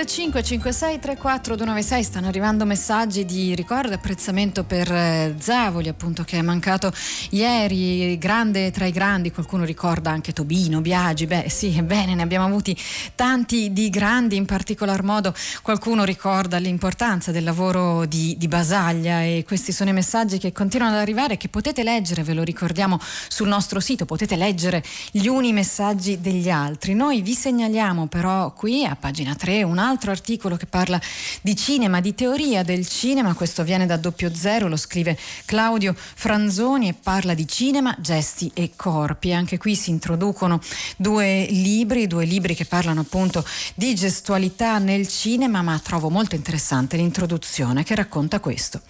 335 0.07 0.41
56 0.41 0.99
34 0.99 1.55
296 1.55 2.03
stanno 2.03 2.27
arrivando 2.27 2.65
messaggi 2.65 3.25
di 3.25 3.53
ricordo 3.55 3.91
e 3.91 3.95
apprezzamento 3.95 4.63
per 4.63 4.89
eh, 4.89 5.35
Zavoli 5.37 5.89
appunto 5.89 6.23
che 6.23 6.37
è 6.37 6.41
mancato 6.41 6.93
ieri. 7.31 8.17
Grande 8.17 8.71
tra 8.71 8.85
i 8.85 8.91
grandi 8.91 9.31
qualcuno 9.31 9.65
ricorda 9.65 10.09
anche 10.09 10.31
Tobino 10.31 10.79
Biagi. 10.79 11.25
Beh 11.25 11.49
sì 11.49 11.75
ebbene 11.77 12.15
ne 12.15 12.21
abbiamo 12.21 12.45
avuti 12.45 12.77
tanti 13.15 13.73
di 13.73 13.89
grandi. 13.89 14.37
In 14.37 14.45
particolar 14.45 15.03
modo 15.03 15.33
qualcuno 15.61 16.05
ricorda 16.05 16.57
l'importanza 16.57 17.31
del 17.31 17.43
lavoro 17.43 18.05
di, 18.05 18.35
di 18.37 18.47
Basaglia. 18.47 19.23
E 19.23 19.43
questi 19.45 19.73
sono 19.73 19.89
i 19.89 19.93
messaggi 19.93 20.37
che 20.37 20.53
continuano 20.53 20.95
ad 20.95 21.01
arrivare 21.01 21.35
che 21.35 21.49
potete 21.49 21.83
leggere 21.83 22.23
ve 22.23 22.33
lo 22.33 22.43
ricordiamo 22.43 22.99
sul 23.27 23.47
nostro 23.49 23.81
sito 23.81 24.05
potete 24.05 24.37
leggere 24.37 24.83
gli 25.11 25.27
uni 25.27 25.51
messaggi 25.51 26.21
degli 26.21 26.49
altri. 26.49 26.93
Noi 26.93 27.21
vi 27.21 27.33
segnaliamo 27.33 28.07
però 28.07 28.53
qui 28.53 28.85
a 28.85 28.95
pagina 28.95 29.35
3 29.35 29.47
3 29.47 29.63
un 29.63 29.77
altro 29.77 29.95
articolo 30.05 30.55
che 30.55 30.65
parla 30.65 30.99
di 31.41 31.55
cinema, 31.55 31.99
di 31.99 32.13
teoria 32.13 32.63
del 32.63 32.87
cinema, 32.87 33.33
questo 33.33 33.63
viene 33.63 33.85
da 33.85 33.97
doppio 33.97 34.33
zero, 34.33 34.67
lo 34.67 34.77
scrive 34.77 35.17
Claudio 35.45 35.95
Franzoni 35.97 36.89
e 36.89 36.93
parla 36.93 37.33
di 37.33 37.47
cinema, 37.47 37.95
gesti 37.99 38.51
e 38.53 38.71
corpi. 38.75 39.33
Anche 39.33 39.57
qui 39.57 39.75
si 39.75 39.89
introducono 39.89 40.61
due 40.95 41.47
libri, 41.49 42.07
due 42.07 42.25
libri 42.25 42.55
che 42.55 42.65
parlano 42.65 43.01
appunto 43.01 43.43
di 43.75 43.95
gestualità 43.95 44.77
nel 44.77 45.07
cinema, 45.07 45.61
ma 45.61 45.79
trovo 45.79 46.09
molto 46.09 46.35
interessante 46.35 46.97
l'introduzione 46.97 47.83
che 47.83 47.95
racconta 47.95 48.39
questo. 48.39 48.81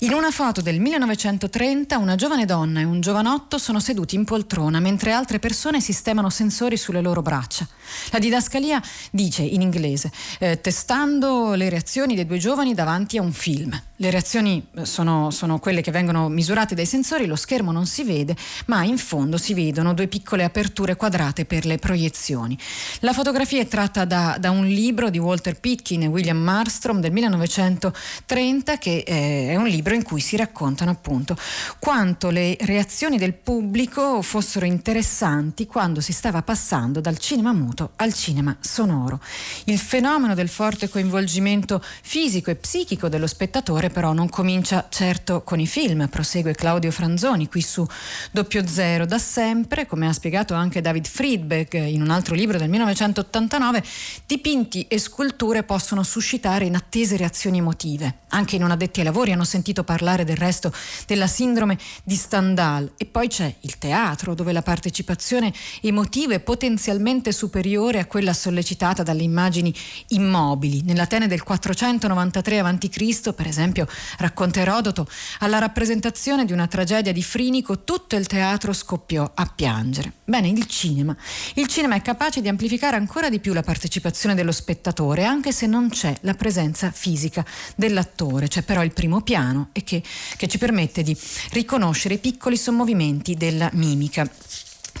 In 0.00 0.12
una 0.12 0.30
foto 0.30 0.60
del 0.60 0.80
1930 0.80 1.98
una 1.98 2.16
giovane 2.16 2.44
donna 2.44 2.80
e 2.80 2.84
un 2.84 3.00
giovanotto 3.00 3.58
sono 3.58 3.80
seduti 3.80 4.14
in 4.14 4.24
poltrona 4.24 4.80
mentre 4.80 5.12
altre 5.12 5.38
persone 5.38 5.80
sistemano 5.80 6.30
sensori 6.30 6.76
sulle 6.76 7.00
loro 7.00 7.22
braccia. 7.22 7.66
La 8.10 8.18
didascalia 8.18 8.82
dice 9.10 9.42
in 9.42 9.60
inglese, 9.60 10.10
eh, 10.42 10.60
testando 10.60 11.54
le 11.54 11.68
reazioni 11.68 12.16
dei 12.16 12.26
due 12.26 12.38
giovani 12.38 12.74
davanti 12.74 13.16
a 13.16 13.22
un 13.22 13.32
film. 13.32 13.80
Le 14.02 14.10
reazioni 14.10 14.66
eh, 14.74 14.84
sono, 14.84 15.30
sono, 15.30 15.60
quelle 15.60 15.80
che 15.80 15.92
vengono 15.92 16.28
misurate 16.28 16.74
dai 16.74 16.86
sensori, 16.86 17.26
lo 17.26 17.36
schermo 17.36 17.70
non 17.70 17.86
si 17.86 18.02
vede, 18.02 18.34
ma 18.66 18.82
in 18.82 18.98
fondo 18.98 19.36
si 19.36 19.54
vedono 19.54 19.94
due 19.94 20.08
piccole 20.08 20.42
aperture 20.42 20.96
quadrate 20.96 21.44
per 21.44 21.64
le 21.66 21.78
proiezioni. 21.78 22.58
La 22.98 23.12
fotografia 23.12 23.60
è 23.60 23.68
tratta 23.68 24.04
da, 24.04 24.38
da 24.40 24.50
un 24.50 24.66
libro 24.66 25.08
di 25.08 25.18
Walter 25.18 25.60
Pitkin 25.60 26.02
e 26.02 26.06
William 26.08 26.36
Marstrom 26.36 26.98
del 26.98 27.12
1930, 27.12 28.76
che 28.78 29.04
eh, 29.06 29.50
è 29.50 29.54
un 29.54 29.68
libro 29.68 29.94
in 29.94 30.02
cui 30.02 30.20
si 30.20 30.36
raccontano 30.36 30.90
appunto 30.90 31.36
quanto 31.78 32.30
le 32.30 32.56
reazioni 32.62 33.18
del 33.18 33.34
pubblico 33.34 34.20
fossero 34.20 34.66
interessanti 34.66 35.68
quando 35.68 36.00
si 36.00 36.12
stava 36.12 36.42
passando 36.42 37.00
dal 37.00 37.18
cinema 37.18 37.52
muto 37.52 37.92
al 37.94 38.12
cinema 38.14 38.56
sonoro. 38.58 39.20
Il 39.66 39.78
fenomeno 39.78 40.34
del 40.34 40.48
forte 40.48 40.88
coinvolgimento 40.88 41.80
fisico 42.02 42.50
e 42.50 42.56
psichico 42.56 43.08
dello 43.08 43.28
spettatore 43.28 43.90
però 43.92 44.12
non 44.12 44.28
comincia 44.28 44.86
certo 44.90 45.42
con 45.42 45.60
i 45.60 45.66
film, 45.66 46.08
prosegue 46.08 46.54
Claudio 46.54 46.90
Franzoni 46.90 47.48
qui 47.48 47.62
su 47.62 47.86
Doppio 48.30 48.66
Zero. 48.66 49.06
Da 49.06 49.18
sempre, 49.18 49.86
come 49.86 50.08
ha 50.08 50.12
spiegato 50.12 50.54
anche 50.54 50.80
David 50.80 51.06
Friedberg 51.06 51.74
in 51.74 52.02
un 52.02 52.10
altro 52.10 52.34
libro 52.34 52.58
del 52.58 52.68
1989, 52.68 53.84
dipinti 54.26 54.86
e 54.88 54.98
sculture 54.98 55.62
possono 55.62 56.02
suscitare 56.02 56.64
inattese 56.64 57.16
reazioni 57.16 57.58
emotive. 57.58 58.20
Anche 58.28 58.56
i 58.56 58.58
non 58.58 58.70
addetti 58.70 59.00
ai 59.00 59.04
lavori 59.04 59.32
hanno 59.32 59.44
sentito 59.44 59.84
parlare 59.84 60.24
del 60.24 60.36
resto 60.36 60.72
della 61.06 61.26
sindrome 61.26 61.78
di 62.02 62.14
Stendhal. 62.14 62.92
E 62.96 63.06
poi 63.06 63.28
c'è 63.28 63.54
il 63.60 63.78
teatro, 63.78 64.34
dove 64.34 64.52
la 64.52 64.62
partecipazione 64.62 65.52
emotiva 65.82 66.34
è 66.34 66.40
potenzialmente 66.40 67.32
superiore 67.32 67.98
a 67.98 68.06
quella 68.06 68.32
sollecitata 68.32 69.02
dalle 69.02 69.22
immagini 69.22 69.74
immobili. 70.08 70.82
Nell'Atene 70.82 71.28
del 71.28 71.42
493 71.42 72.58
a.C., 72.58 73.32
per 73.34 73.46
esempio, 73.46 73.71
esempio, 73.72 73.88
racconta 74.18 74.60
Erodoto, 74.60 75.08
alla 75.38 75.58
rappresentazione 75.58 76.44
di 76.44 76.52
una 76.52 76.66
tragedia 76.66 77.12
di 77.12 77.22
Frinico 77.22 77.82
tutto 77.84 78.16
il 78.16 78.26
teatro 78.26 78.72
scoppiò 78.72 79.28
a 79.34 79.46
piangere. 79.46 80.12
Bene, 80.24 80.48
il 80.48 80.66
cinema. 80.66 81.16
Il 81.54 81.66
cinema 81.66 81.94
è 81.94 82.02
capace 82.02 82.40
di 82.40 82.48
amplificare 82.48 82.96
ancora 82.96 83.30
di 83.30 83.40
più 83.40 83.52
la 83.52 83.62
partecipazione 83.62 84.34
dello 84.34 84.52
spettatore, 84.52 85.24
anche 85.24 85.52
se 85.52 85.66
non 85.66 85.88
c'è 85.88 86.14
la 86.20 86.34
presenza 86.34 86.90
fisica 86.90 87.44
dell'attore, 87.74 88.48
c'è 88.48 88.62
però 88.62 88.84
il 88.84 88.92
primo 88.92 89.22
piano 89.22 89.70
e 89.72 89.82
che, 89.82 90.02
che 90.36 90.46
ci 90.46 90.58
permette 90.58 91.02
di 91.02 91.16
riconoscere 91.50 92.14
i 92.14 92.18
piccoli 92.18 92.56
sommovimenti 92.56 93.34
della 93.34 93.70
mimica. 93.72 94.28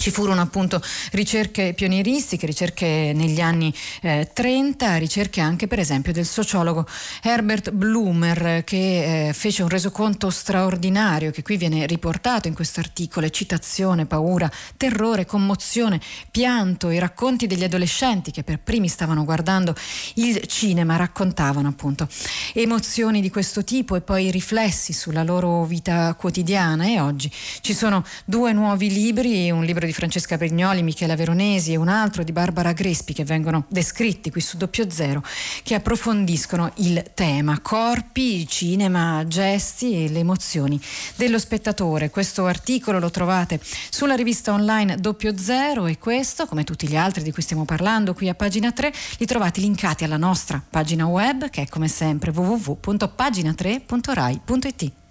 Ci 0.02 0.10
furono 0.10 0.40
appunto 0.40 0.82
ricerche 1.12 1.74
pionieristiche, 1.74 2.44
ricerche 2.44 3.12
negli 3.14 3.40
anni 3.40 3.72
eh, 4.00 4.28
30, 4.32 4.96
ricerche 4.96 5.40
anche 5.40 5.68
per 5.68 5.78
esempio 5.78 6.12
del 6.12 6.26
sociologo 6.26 6.84
Herbert 7.22 7.70
Blumer 7.70 8.64
che 8.64 9.28
eh, 9.28 9.32
fece 9.32 9.62
un 9.62 9.68
resoconto 9.68 10.28
straordinario 10.30 11.30
che 11.30 11.42
qui 11.42 11.56
viene 11.56 11.86
riportato 11.86 12.48
in 12.48 12.54
questo 12.54 12.80
articolo, 12.80 13.30
citazione, 13.30 14.06
paura, 14.06 14.50
terrore, 14.76 15.24
commozione, 15.24 16.00
pianto, 16.32 16.90
i 16.90 16.98
racconti 16.98 17.46
degli 17.46 17.62
adolescenti 17.62 18.32
che 18.32 18.42
per 18.42 18.58
primi 18.58 18.88
stavano 18.88 19.22
guardando 19.24 19.72
il 20.14 20.44
cinema, 20.48 20.96
raccontavano 20.96 21.68
appunto 21.68 22.08
emozioni 22.54 23.20
di 23.20 23.30
questo 23.30 23.62
tipo 23.62 23.94
e 23.94 24.00
poi 24.00 24.32
riflessi 24.32 24.92
sulla 24.92 25.22
loro 25.22 25.64
vita 25.64 26.12
quotidiana. 26.14 26.86
E 26.86 26.98
oggi 26.98 27.30
ci 27.60 27.72
sono 27.72 28.04
due 28.24 28.52
nuovi 28.52 28.90
libri, 28.92 29.48
un 29.48 29.62
libro 29.62 29.86
di 29.86 29.90
di 29.92 29.98
Francesca 29.98 30.38
Brignoli, 30.38 30.82
Michela 30.82 31.14
Veronesi 31.14 31.74
e 31.74 31.76
un 31.76 31.88
altro 31.88 32.24
di 32.24 32.32
Barbara 32.32 32.72
Grespi 32.72 33.12
che 33.12 33.24
vengono 33.24 33.66
descritti 33.68 34.30
qui 34.30 34.40
su 34.40 34.56
doppio 34.56 34.90
zero, 34.90 35.22
che 35.62 35.74
approfondiscono 35.74 36.72
il 36.76 37.04
tema 37.14 37.60
corpi, 37.60 38.48
cinema, 38.48 39.22
gesti 39.26 40.04
e 40.04 40.08
le 40.08 40.20
emozioni 40.20 40.80
dello 41.16 41.38
spettatore. 41.38 42.08
Questo 42.08 42.46
articolo 42.46 42.98
lo 42.98 43.10
trovate 43.10 43.60
sulla 43.90 44.14
rivista 44.14 44.52
online 44.52 44.96
doppio 44.96 45.36
zero 45.36 45.84
e 45.86 45.98
questo, 45.98 46.46
come 46.46 46.64
tutti 46.64 46.88
gli 46.88 46.96
altri 46.96 47.22
di 47.22 47.30
cui 47.30 47.42
stiamo 47.42 47.66
parlando 47.66 48.14
qui 48.14 48.30
a 48.30 48.34
pagina 48.34 48.72
3, 48.72 48.90
li 49.18 49.26
trovate 49.26 49.60
linkati 49.60 50.04
alla 50.04 50.16
nostra 50.16 50.64
pagina 50.68 51.06
web 51.06 51.50
che 51.50 51.62
è 51.62 51.68
come 51.68 51.88
sempre 51.88 52.30
www.pagina3.rai.it. 52.30 55.01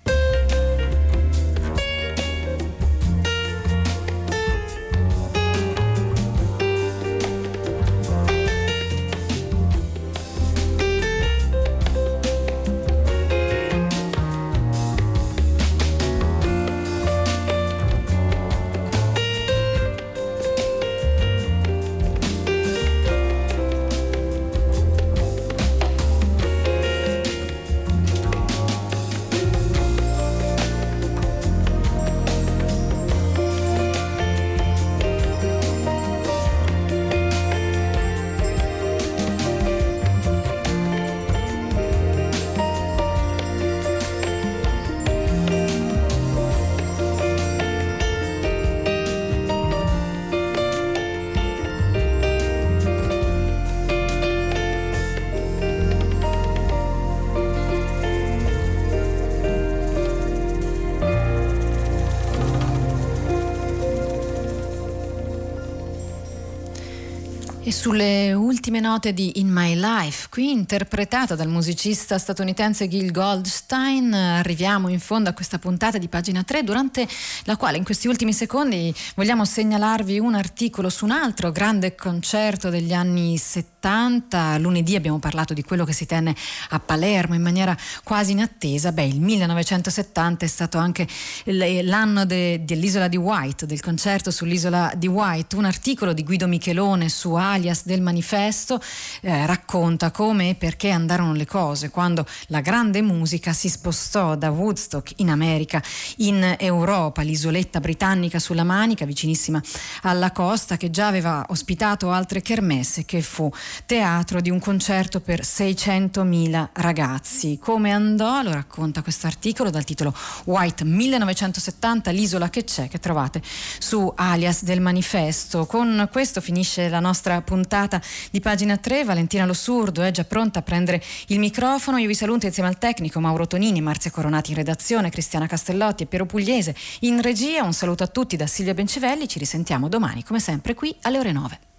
sulle 67.71 68.33
ultime 68.33 68.79
note 68.79 69.13
di 69.13 69.39
In 69.39 69.49
My 69.49 69.75
Life, 69.75 70.27
qui 70.29 70.51
interpretata 70.51 71.35
dal 71.35 71.47
musicista 71.47 72.17
statunitense 72.17 72.87
Gil 72.87 73.11
Goldstein, 73.11 74.13
arriviamo 74.13 74.89
in 74.89 74.99
fondo 74.99 75.29
a 75.29 75.33
questa 75.33 75.57
puntata 75.57 75.97
di 75.97 76.07
pagina 76.07 76.43
3, 76.43 76.63
durante 76.63 77.07
la 77.45 77.55
quale 77.55 77.77
in 77.77 77.83
questi 77.83 78.07
ultimi 78.07 78.33
secondi 78.33 78.93
vogliamo 79.15 79.45
segnalarvi 79.45 80.19
un 80.19 80.35
articolo 80.35 80.89
su 80.89 81.05
un 81.05 81.11
altro 81.11 81.51
grande 81.51 81.95
concerto 81.95 82.69
degli 82.69 82.93
anni 82.93 83.37
70. 83.37 84.57
Lunedì 84.57 84.95
abbiamo 84.95 85.19
parlato 85.19 85.53
di 85.53 85.63
quello 85.63 85.85
che 85.85 85.93
si 85.93 86.05
tenne 86.05 86.35
a 86.69 86.79
Palermo 86.79 87.35
in 87.35 87.41
maniera 87.41 87.75
quasi 88.03 88.31
inattesa. 88.31 88.91
Beh, 88.91 89.05
il 89.05 89.21
1970 89.21 90.45
è 90.45 90.47
stato 90.47 90.77
anche 90.77 91.07
l'anno 91.45 92.25
de, 92.25 92.63
dell'isola 92.63 93.07
di 93.07 93.17
White, 93.17 93.65
del 93.65 93.81
concerto 93.81 94.29
sull'isola 94.29 94.93
di 94.95 95.07
White, 95.07 95.55
un 95.55 95.65
articolo 95.65 96.13
di 96.13 96.23
Guido 96.23 96.47
Michelone 96.47 97.07
su 97.09 97.33
Alia 97.33 97.59
alias 97.61 97.85
del 97.85 98.01
manifesto, 98.01 98.81
eh, 99.21 99.45
racconta 99.45 100.09
come 100.09 100.49
e 100.49 100.55
perché 100.55 100.89
andarono 100.89 101.33
le 101.33 101.45
cose 101.45 101.91
quando 101.91 102.25
la 102.47 102.61
grande 102.61 103.03
musica 103.03 103.53
si 103.53 103.69
spostò 103.69 104.35
da 104.35 104.49
Woodstock 104.49 105.13
in 105.17 105.29
America 105.29 105.81
in 106.17 106.55
Europa, 106.57 107.21
l'isoletta 107.21 107.79
britannica 107.79 108.39
sulla 108.39 108.63
Manica, 108.63 109.05
vicinissima 109.05 109.61
alla 110.01 110.31
costa, 110.31 110.77
che 110.77 110.89
già 110.89 111.07
aveva 111.07 111.45
ospitato 111.49 112.11
altre 112.11 112.41
kermesse, 112.41 113.05
che 113.05 113.21
fu 113.21 113.51
teatro 113.85 114.41
di 114.41 114.49
un 114.49 114.59
concerto 114.59 115.19
per 115.19 115.41
600.000 115.41 116.69
ragazzi. 116.73 117.59
Come 117.61 117.91
andò? 117.91 118.41
Lo 118.41 118.51
racconta 118.51 119.03
questo 119.03 119.27
articolo 119.27 119.69
dal 119.69 119.83
titolo 119.83 120.15
White 120.45 120.83
1970, 120.83 122.09
l'isola 122.09 122.49
che 122.49 122.63
c'è, 122.63 122.87
che 122.87 122.99
trovate 122.99 123.41
su 123.79 124.11
alias 124.15 124.63
del 124.63 124.81
manifesto. 124.81 125.67
Con 125.67 126.09
questo 126.11 126.41
finisce 126.41 126.89
la 126.89 126.99
nostra 126.99 127.41
puntata 127.51 128.01
di 128.31 128.39
pagina 128.39 128.77
3. 128.77 129.03
Valentina 129.03 129.45
Lossurdo 129.45 130.03
è 130.03 130.11
già 130.11 130.23
pronta 130.23 130.59
a 130.59 130.61
prendere 130.61 131.03
il 131.27 131.39
microfono. 131.39 131.97
Io 131.97 132.07
vi 132.07 132.15
saluto 132.15 132.45
insieme 132.45 132.69
al 132.69 132.77
tecnico 132.77 133.19
Mauro 133.19 133.45
Tonini, 133.45 133.81
Marzia 133.81 134.09
Coronati 134.09 134.51
in 134.51 134.57
redazione, 134.57 135.09
Cristiana 135.09 135.47
Castellotti 135.47 136.03
e 136.03 136.05
Piero 136.05 136.25
Pugliese 136.25 136.73
in 137.01 137.21
regia. 137.21 137.63
Un 137.63 137.73
saluto 137.73 138.03
a 138.03 138.07
tutti 138.07 138.37
da 138.37 138.47
Silvia 138.47 138.73
Bencivelli. 138.73 139.27
Ci 139.27 139.37
risentiamo 139.37 139.89
domani, 139.89 140.23
come 140.23 140.39
sempre, 140.39 140.73
qui 140.75 140.95
alle 141.01 141.19
ore 141.19 141.33
9. 141.33 141.70